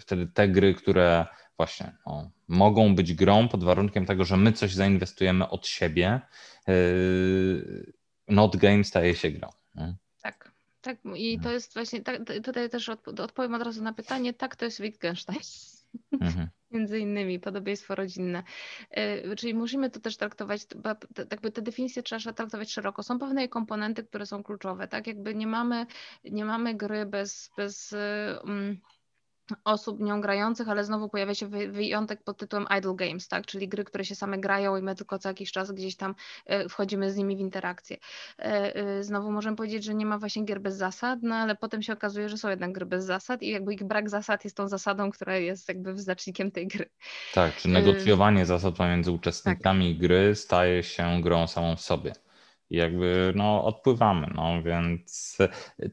[0.00, 1.26] wtedy te gry, które
[1.56, 6.20] właśnie no, mogą być grą pod warunkiem tego, że my coś zainwestujemy od siebie,
[6.68, 7.92] yy,
[8.28, 9.48] not game staje się grą.
[9.74, 9.94] Nie?
[10.82, 14.64] Tak, i to jest właśnie, tak, tutaj też odpowiem od razu na pytanie, tak, to
[14.64, 15.38] jest Wittgenstein.
[16.12, 16.48] Mhm.
[16.70, 18.42] Między innymi podobieństwo rodzinne.
[18.90, 20.66] E, czyli musimy to też traktować,
[21.30, 23.02] jakby te definicje trzeba traktować szeroko.
[23.02, 25.06] Są pewne komponenty, które są kluczowe, tak?
[25.06, 25.86] Jakby nie mamy,
[26.24, 27.94] nie mamy gry bez, bez
[28.44, 28.78] um,
[29.64, 33.46] osób nią grających, ale znowu pojawia się wyjątek pod tytułem idle games, tak?
[33.46, 36.14] czyli gry, które się same grają i my tylko co jakiś czas gdzieś tam
[36.46, 37.96] e, wchodzimy z nimi w interakcję.
[38.38, 41.82] E, e, znowu możemy powiedzieć, że nie ma właśnie gier bez zasad, no ale potem
[41.82, 44.68] się okazuje, że są jednak gry bez zasad i jakby ich brak zasad jest tą
[44.68, 46.88] zasadą, która jest jakby wyznacznikiem tej gry.
[47.34, 50.00] Tak, czy negocjowanie zasad pomiędzy uczestnikami tak.
[50.00, 52.12] gry staje się grą samą w sobie
[52.72, 54.26] i jakby no, odpływamy.
[54.34, 55.38] No, więc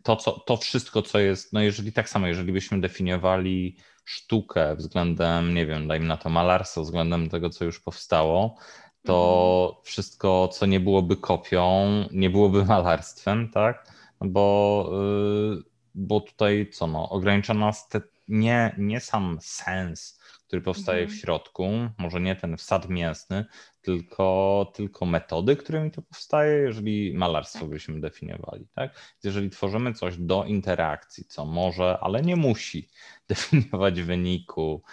[0.03, 5.53] to, co, to wszystko, co jest, no jeżeli tak samo, jeżeli byśmy definiowali sztukę względem,
[5.53, 8.57] nie wiem, dajmy na to malarstwo, względem tego, co już powstało,
[9.03, 9.85] to mhm.
[9.85, 13.91] wszystko, co nie byłoby kopią, nie byłoby malarstwem, tak?
[14.21, 15.63] No bo, yy,
[15.95, 20.18] bo tutaj co no, ogranicza nas te, nie, nie sam sens,
[20.49, 21.17] który powstaje mhm.
[21.17, 23.45] w środku, może nie ten wsad mięsny,
[23.81, 27.69] tylko, tylko metody, którymi to powstaje, jeżeli malarstwo tak.
[27.69, 28.67] byśmy definiowali.
[28.75, 29.15] Tak?
[29.23, 32.89] Jeżeli tworzymy coś do interakcji, co może, ale nie musi
[33.29, 34.83] definiować wyniku,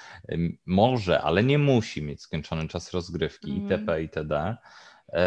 [0.66, 3.80] może, ale nie musi mieć skończony czas rozgrywki mhm.
[3.80, 4.02] itp.
[4.02, 4.56] itd.
[5.12, 5.22] E,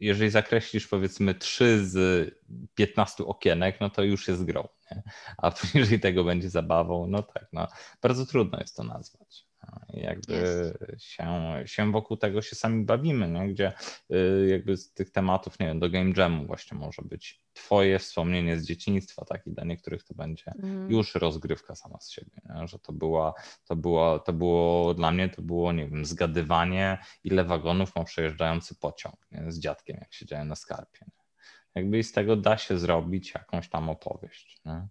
[0.00, 2.30] jeżeli zakreślisz powiedzmy 3 z
[2.74, 4.68] 15 okienek, no to już jest grą.
[4.90, 5.02] Nie?
[5.38, 7.68] A poniżej tego będzie zabawą, no tak, no,
[8.02, 9.46] bardzo trudno jest to nazwać.
[9.88, 10.34] Jakby
[10.98, 11.26] się,
[11.64, 13.48] się wokół tego się sami bawimy, nie?
[13.48, 13.72] gdzie
[14.12, 18.58] y, jakby z tych tematów, nie wiem, do game jamu właśnie może być twoje wspomnienie
[18.58, 19.46] z dzieciństwa, tak?
[19.46, 20.90] I dla niektórych to będzie mm.
[20.90, 22.68] już rozgrywka sama z siebie, nie?
[22.68, 23.34] że to była,
[23.64, 28.74] to było, to było dla mnie to było, nie wiem, zgadywanie, ile wagonów ma przejeżdżający
[28.74, 29.52] pociąg nie?
[29.52, 31.04] z dziadkiem, jak siedziałem na skarpie.
[31.06, 31.24] Nie?
[31.74, 34.60] Jakby i z tego da się zrobić jakąś tam opowieść.
[34.64, 34.88] Nie?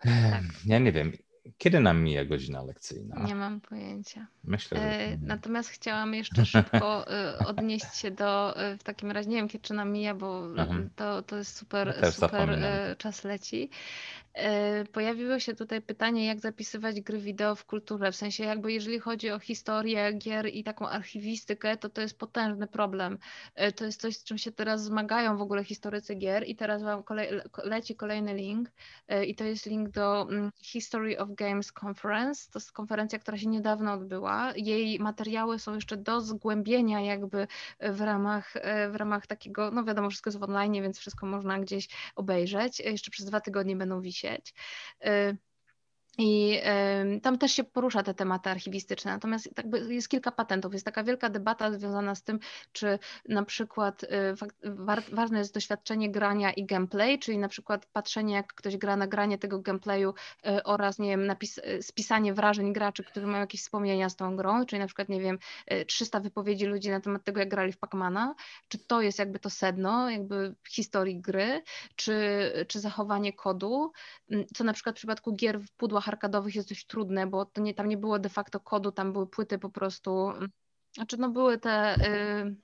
[0.00, 0.42] Tak.
[0.66, 1.12] Ja nie wiem,
[1.58, 3.22] kiedy nam mija godzina lekcyjna?
[3.22, 4.26] Nie mam pojęcia.
[4.44, 4.84] Myślę, że...
[4.84, 9.48] E, natomiast chciałam jeszcze szybko e, odnieść się do, e, w takim razie, nie wiem,
[9.48, 10.42] kiedy czy nam mija, bo
[10.96, 12.58] to, to jest super, ja super
[12.98, 13.70] czas leci.
[14.92, 19.30] Pojawiło się tutaj pytanie, jak zapisywać gry wideo w kulturze, w sensie jakby jeżeli chodzi
[19.30, 23.18] o historię gier i taką archiwistykę, to to jest potężny problem.
[23.76, 27.02] To jest coś, z czym się teraz zmagają w ogóle historycy gier i teraz wam
[27.02, 27.28] kolej,
[27.64, 28.68] leci kolejny link
[29.26, 32.50] i to jest link do mm, History of Games Conference.
[32.52, 34.52] To jest konferencja, która się niedawno odbyła.
[34.56, 37.46] Jej materiały są jeszcze do zgłębienia jakby
[37.80, 38.54] w ramach,
[38.90, 42.80] w ramach takiego, no wiadomo, wszystko jest w online, więc wszystko można gdzieś obejrzeć.
[42.80, 44.25] Jeszcze przez dwa tygodnie będą wisieć.
[44.26, 44.52] shit.
[45.04, 45.32] Uh,
[46.18, 46.60] I
[47.16, 49.48] y, tam też się porusza te tematy archiwistyczne, natomiast
[49.88, 50.72] jest kilka patentów.
[50.72, 52.38] Jest taka wielka debata związana z tym,
[52.72, 52.98] czy
[53.28, 54.08] na przykład y,
[54.62, 59.38] wa ważne jest doświadczenie grania i gameplay, czyli na przykład patrzenie, jak ktoś gra, nagranie
[59.38, 60.14] tego gameplayu
[60.46, 64.66] y, oraz, nie wiem, y, spisanie wrażeń graczy, którzy mają jakieś wspomnienia z tą grą,
[64.66, 65.38] czyli na przykład, nie wiem,
[65.86, 68.34] 300 wypowiedzi ludzi na temat tego, jak grali w Pacmana,
[68.68, 71.62] czy to jest jakby to sedno, jakby historii gry,
[71.96, 72.16] czy,
[72.68, 73.92] czy zachowanie kodu,
[74.30, 77.60] mm, co na przykład w przypadku gier w pudłach arkadowych jest dość trudne, bo to
[77.60, 80.32] nie, tam nie było de facto kodu, tam były płyty po prostu,
[80.94, 82.56] znaczy no były te y,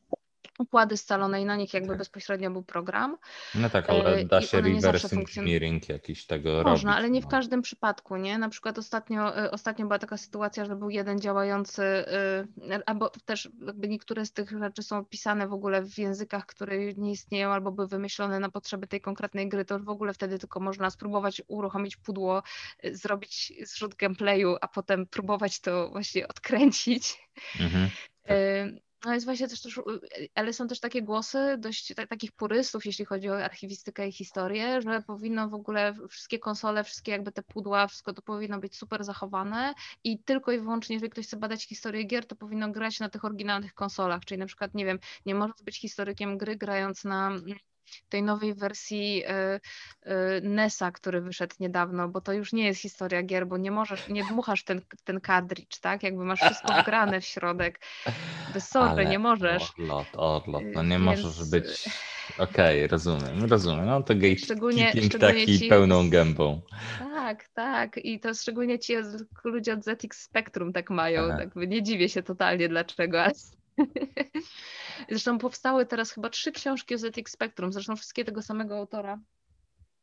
[0.58, 1.98] układy scalone i na nich jakby tak.
[1.98, 3.16] bezpośrednio był program.
[3.54, 6.98] No tak, ale y, da się reverse engineering jakiś tego Można, robić.
[6.98, 7.30] ale nie w no.
[7.30, 8.38] każdym przypadku, nie?
[8.38, 13.48] Na przykład ostatnio, y, ostatnio była taka sytuacja, że był jeden działający, y, albo też
[13.66, 17.72] jakby niektóre z tych rzeczy są pisane w ogóle w językach, które nie istnieją albo
[17.72, 21.96] były wymyślone na potrzeby tej konkretnej gry, to w ogóle wtedy tylko można spróbować uruchomić
[21.96, 22.42] pudło,
[22.92, 27.28] zrobić zrzut gameplayu, a potem próbować to właśnie odkręcić.
[27.60, 27.90] Mhm.
[28.22, 28.36] Tak.
[29.04, 29.80] No jest właśnie też, też,
[30.34, 35.02] ale są też takie głosy dość takich purystów, jeśli chodzi o archiwistykę i historię, że
[35.06, 39.74] powinno w ogóle wszystkie konsole, wszystkie jakby te pudła, wszystko to powinno być super zachowane
[40.04, 43.24] i tylko i wyłącznie, jeżeli ktoś chce badać historię gier, to powinno grać na tych
[43.24, 47.30] oryginalnych konsolach, czyli na przykład, nie wiem, nie możesz być historykiem gry grając na
[48.08, 49.60] tej nowej wersji e,
[50.02, 54.08] e, NES-a, który wyszedł niedawno, bo to już nie jest historia gier, bo nie możesz,
[54.08, 56.02] nie dmuchasz ten, ten kadricz, tak?
[56.02, 57.80] Jakby masz wszystko wgrane w środek.
[58.54, 59.70] Bez sorry, nie możesz.
[59.78, 61.04] Odlot, odlot, no nie Więc...
[61.04, 61.88] możesz być...
[62.38, 63.86] Okej, okay, rozumiem, rozumiem.
[63.86, 65.68] No to gatekeeping taki ci...
[65.68, 66.60] pełną gębą.
[66.98, 67.96] Tak, tak.
[67.96, 68.94] I to szczególnie ci
[69.44, 71.28] ludzie od ZX Spectrum tak mają.
[71.28, 73.32] Tak, nie dziwię się totalnie dlaczego, ale
[75.10, 79.18] Zresztą powstały teraz chyba trzy książki o ZX Spectrum, zresztą wszystkie tego samego autora.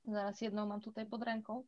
[0.05, 1.63] Zaraz jedną mam tutaj pod ręką.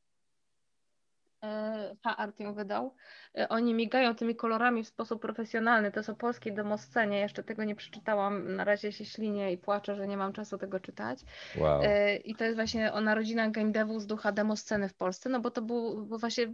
[1.43, 2.95] E, H-Art ją wydał.
[3.38, 5.91] E, oni migają tymi kolorami w sposób profesjonalny.
[5.91, 7.20] To jest o polskiej demoscenie.
[7.20, 8.56] Jeszcze tego nie przeczytałam.
[8.56, 11.20] Na razie się ślinię i płaczę, że nie mam czasu tego czytać.
[11.58, 11.82] Wow.
[11.84, 15.39] E, I to jest właśnie o narodzinach game devu z ducha demosceny w Polsce, no
[15.39, 16.54] bo to był bo właśnie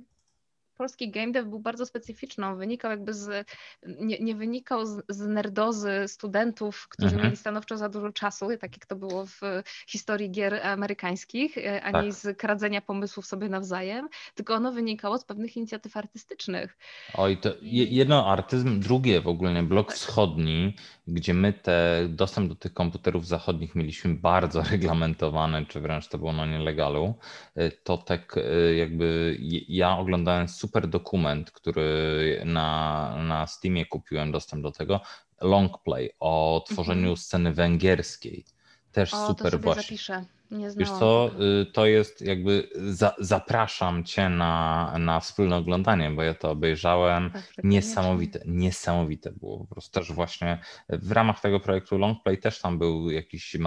[0.77, 2.45] polski game dev był bardzo specyficzny.
[2.45, 3.47] On wynikał jakby z,
[3.85, 7.23] nie, nie wynikał z, z, nerdozy studentów, którzy mhm.
[7.25, 9.41] mieli stanowczo za dużo czasu, tak jak to było w
[9.87, 12.13] historii gier amerykańskich, e, ani tak.
[12.13, 16.77] z kradzenia pomysłów sobie nawzajem, tylko ono wynikało z pewnych inicjatyw artystycznych.
[17.13, 19.97] Oj, to jedno artyzm, drugie w ogóle blok tak.
[19.97, 20.73] wschodni,
[21.07, 26.33] gdzie my te dostęp do tych komputerów zachodnich mieliśmy bardzo reglamentowany, czy wręcz to było
[26.33, 27.13] na nielegalu,
[27.55, 34.63] e, to tak e, jakby ja oglądałem super dokument, który na, na Steamie kupiłem dostęp
[34.63, 35.01] do tego,
[35.41, 37.17] Longplay o tworzeniu mhm.
[37.17, 38.45] sceny węgierskiej.
[38.91, 39.83] Też o, super to właśnie.
[39.83, 40.25] Zapiszę.
[40.51, 41.31] Nie Wiesz co,
[41.61, 47.31] y, to jest jakby, za, zapraszam Cię na, na wspólne oglądanie, bo ja to obejrzałem.
[47.31, 49.31] Tak, niesamowite, niesamowite.
[49.31, 49.99] było po prostu.
[49.99, 53.59] Też właśnie w ramach tego projektu Longplay też tam był jakiś, y,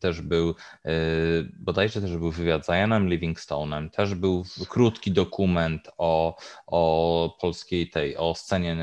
[0.00, 0.54] też był, y,
[1.58, 8.16] bodajże też był wywiad z Ianem Livingstone'em, też był krótki dokument o, o polskiej tej,
[8.16, 8.76] o scenie,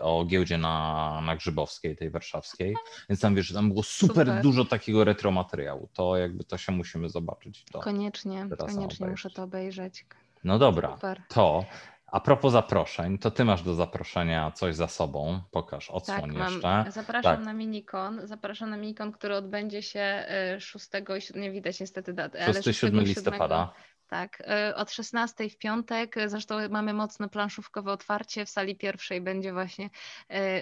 [0.00, 2.74] o giełdzie na, na Grzybowskiej, tej warszawskiej,
[3.08, 4.42] więc tam wiesz, tam było super, super.
[4.42, 7.64] dużo takiego retromateriału, to jakby to to się musimy zobaczyć.
[7.72, 10.06] To koniecznie, koniecznie muszę to obejrzeć.
[10.44, 11.22] No dobra, Super.
[11.28, 11.64] to
[12.06, 15.40] a propos zaproszeń, to ty masz do zaproszenia coś za sobą.
[15.50, 16.68] Pokaż, odsłoń tak, jeszcze.
[16.68, 17.44] Mam, zapraszam tak.
[17.44, 18.20] na minikon.
[18.24, 20.26] Zapraszam na minikon, który odbędzie się
[20.58, 22.38] 6 y, i 7, nie widać niestety daty.
[22.38, 23.72] 6-7 listopada.
[24.08, 29.52] Tak, y, od 16 w piątek, zresztą mamy mocne planszówkowe otwarcie, w sali pierwszej będzie
[29.52, 29.90] właśnie,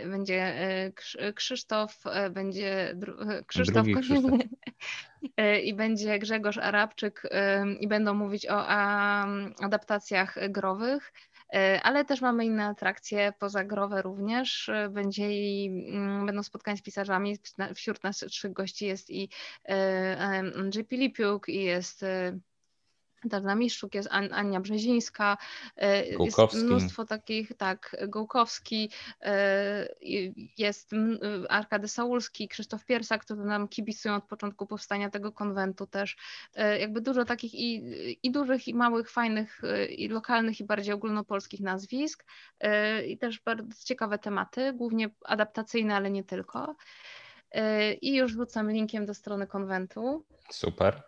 [0.05, 0.55] y, będzie
[1.35, 2.97] Krzysztof, będzie
[3.47, 4.33] Krzysztof, Krzysztof.
[5.65, 7.23] i będzie Grzegorz Arabczyk
[7.81, 8.67] i będą mówić o
[9.63, 11.13] adaptacjach growych,
[11.83, 14.71] ale też mamy inne atrakcje pozagrowe również.
[14.91, 17.39] Będzie i, mm, będą spotkania z pisarzami.
[17.75, 19.29] Wśród naszych gości jest i
[20.55, 22.05] Andrzej Pilipiuk i jest
[23.25, 25.37] Darna Miszczuk, jest Ania Brzezińska,
[25.77, 26.57] e, Gołkowski.
[26.57, 28.91] jest mnóstwo takich, tak, Gołkowski,
[29.22, 29.89] e,
[30.59, 30.91] jest
[31.49, 36.16] Arkady Saulski, Krzysztof Piersa, którzy nam kibicują od początku powstania tego konwentu też.
[36.55, 37.83] E, jakby dużo takich i,
[38.22, 42.25] i dużych, i małych, fajnych, i lokalnych, i bardziej ogólnopolskich nazwisk
[43.07, 46.77] i też bardzo ciekawe tematy, głównie adaptacyjne, ale nie tylko.
[48.03, 50.25] I już wrzucam linkiem do strony konwentu.
[50.51, 51.03] Super.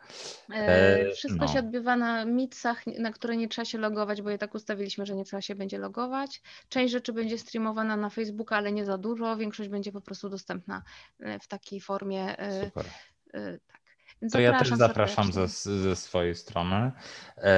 [0.53, 1.53] E, wszystko no.
[1.53, 5.14] się odbywa na mitsach, na które nie trzeba się logować, bo je tak ustawiliśmy, że
[5.14, 6.42] nie trzeba się będzie logować.
[6.68, 9.36] Część rzeczy będzie streamowana na Facebooka, ale nie za dużo.
[9.36, 10.82] Większość będzie po prostu dostępna
[11.20, 12.38] e, w takiej formie.
[12.38, 12.84] E, Super.
[13.32, 13.80] Tak.
[14.22, 16.92] Więc To ja też zapraszam ze, ze swojej strony.
[17.38, 17.52] E,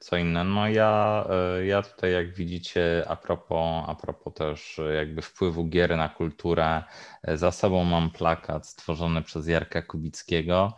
[0.00, 0.44] Co inne?
[0.44, 5.96] No ja, e, ja tutaj jak widzicie a propos, a propos też jakby wpływu gier
[5.96, 6.82] na kulturę,
[7.22, 10.76] e, za sobą mam plakat stworzony przez Jarka Kubickiego,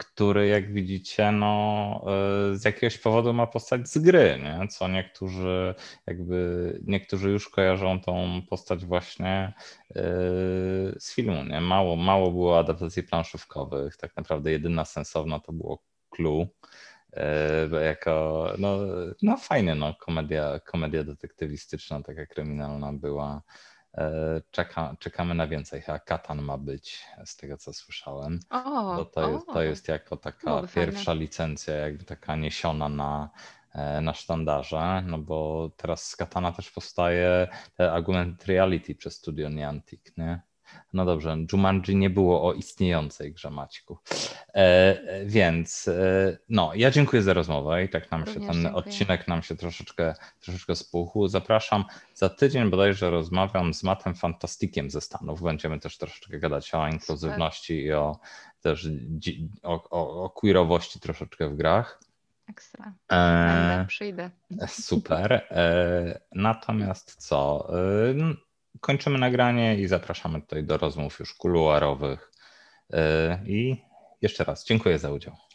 [0.00, 2.04] który jak widzicie no
[2.52, 4.68] e, z jakiegoś powodu ma postać z gry, nie?
[4.68, 5.74] co niektórzy
[6.06, 9.52] jakby niektórzy już kojarzą tą postać właśnie
[9.90, 10.02] e,
[10.98, 11.60] z filmu, nie?
[11.60, 16.46] Mało, mało było adaptacji planszówkowych, tak naprawdę jedyna sensowna to było Clue,
[17.12, 18.78] e, jako no,
[19.22, 23.42] no fajnie, no komedia, komedia detektywistyczna, taka kryminalna była.
[23.94, 25.80] E, Czeka, czekamy na więcej.
[25.80, 28.40] Chyba Katan ma być, z tego co słyszałem.
[28.50, 30.92] O, Bo to jest, o, to jest jako taka byłoby fajne.
[30.92, 33.30] pierwsza licencja, jakby taka niesiona na,
[33.74, 40.16] e, na sztandarze, no bo teraz z Katana też powstaje Augmented Reality przez studio Niantic,
[40.16, 40.40] nie?
[40.92, 43.98] No dobrze, Jumanji nie było o istniejącej grze Maćku.
[44.54, 48.74] E, więc e, no, ja dziękuję za rozmowę i tak nam się Również ten dziękuję.
[48.74, 51.28] odcinek nam się troszeczkę, troszeczkę spuchł.
[51.28, 51.84] Zapraszam
[52.14, 55.42] za tydzień bodajże rozmawiam z Matem Fantastikiem ze Stanów.
[55.42, 58.18] Będziemy też troszeczkę gadać o inkluzywności i o
[58.60, 58.88] też
[59.62, 62.00] o, o, o queerowości troszeczkę w grach.
[62.48, 62.92] Ekstra.
[63.12, 64.30] E, Będę, przyjdę.
[64.68, 65.32] Super.
[65.32, 67.68] E, Natomiast co?
[68.80, 72.32] Kończymy nagranie i zapraszamy tutaj do rozmów już kuluarowych.
[72.92, 73.84] E, I
[74.22, 75.49] jeszcze raz dziękuję za udział.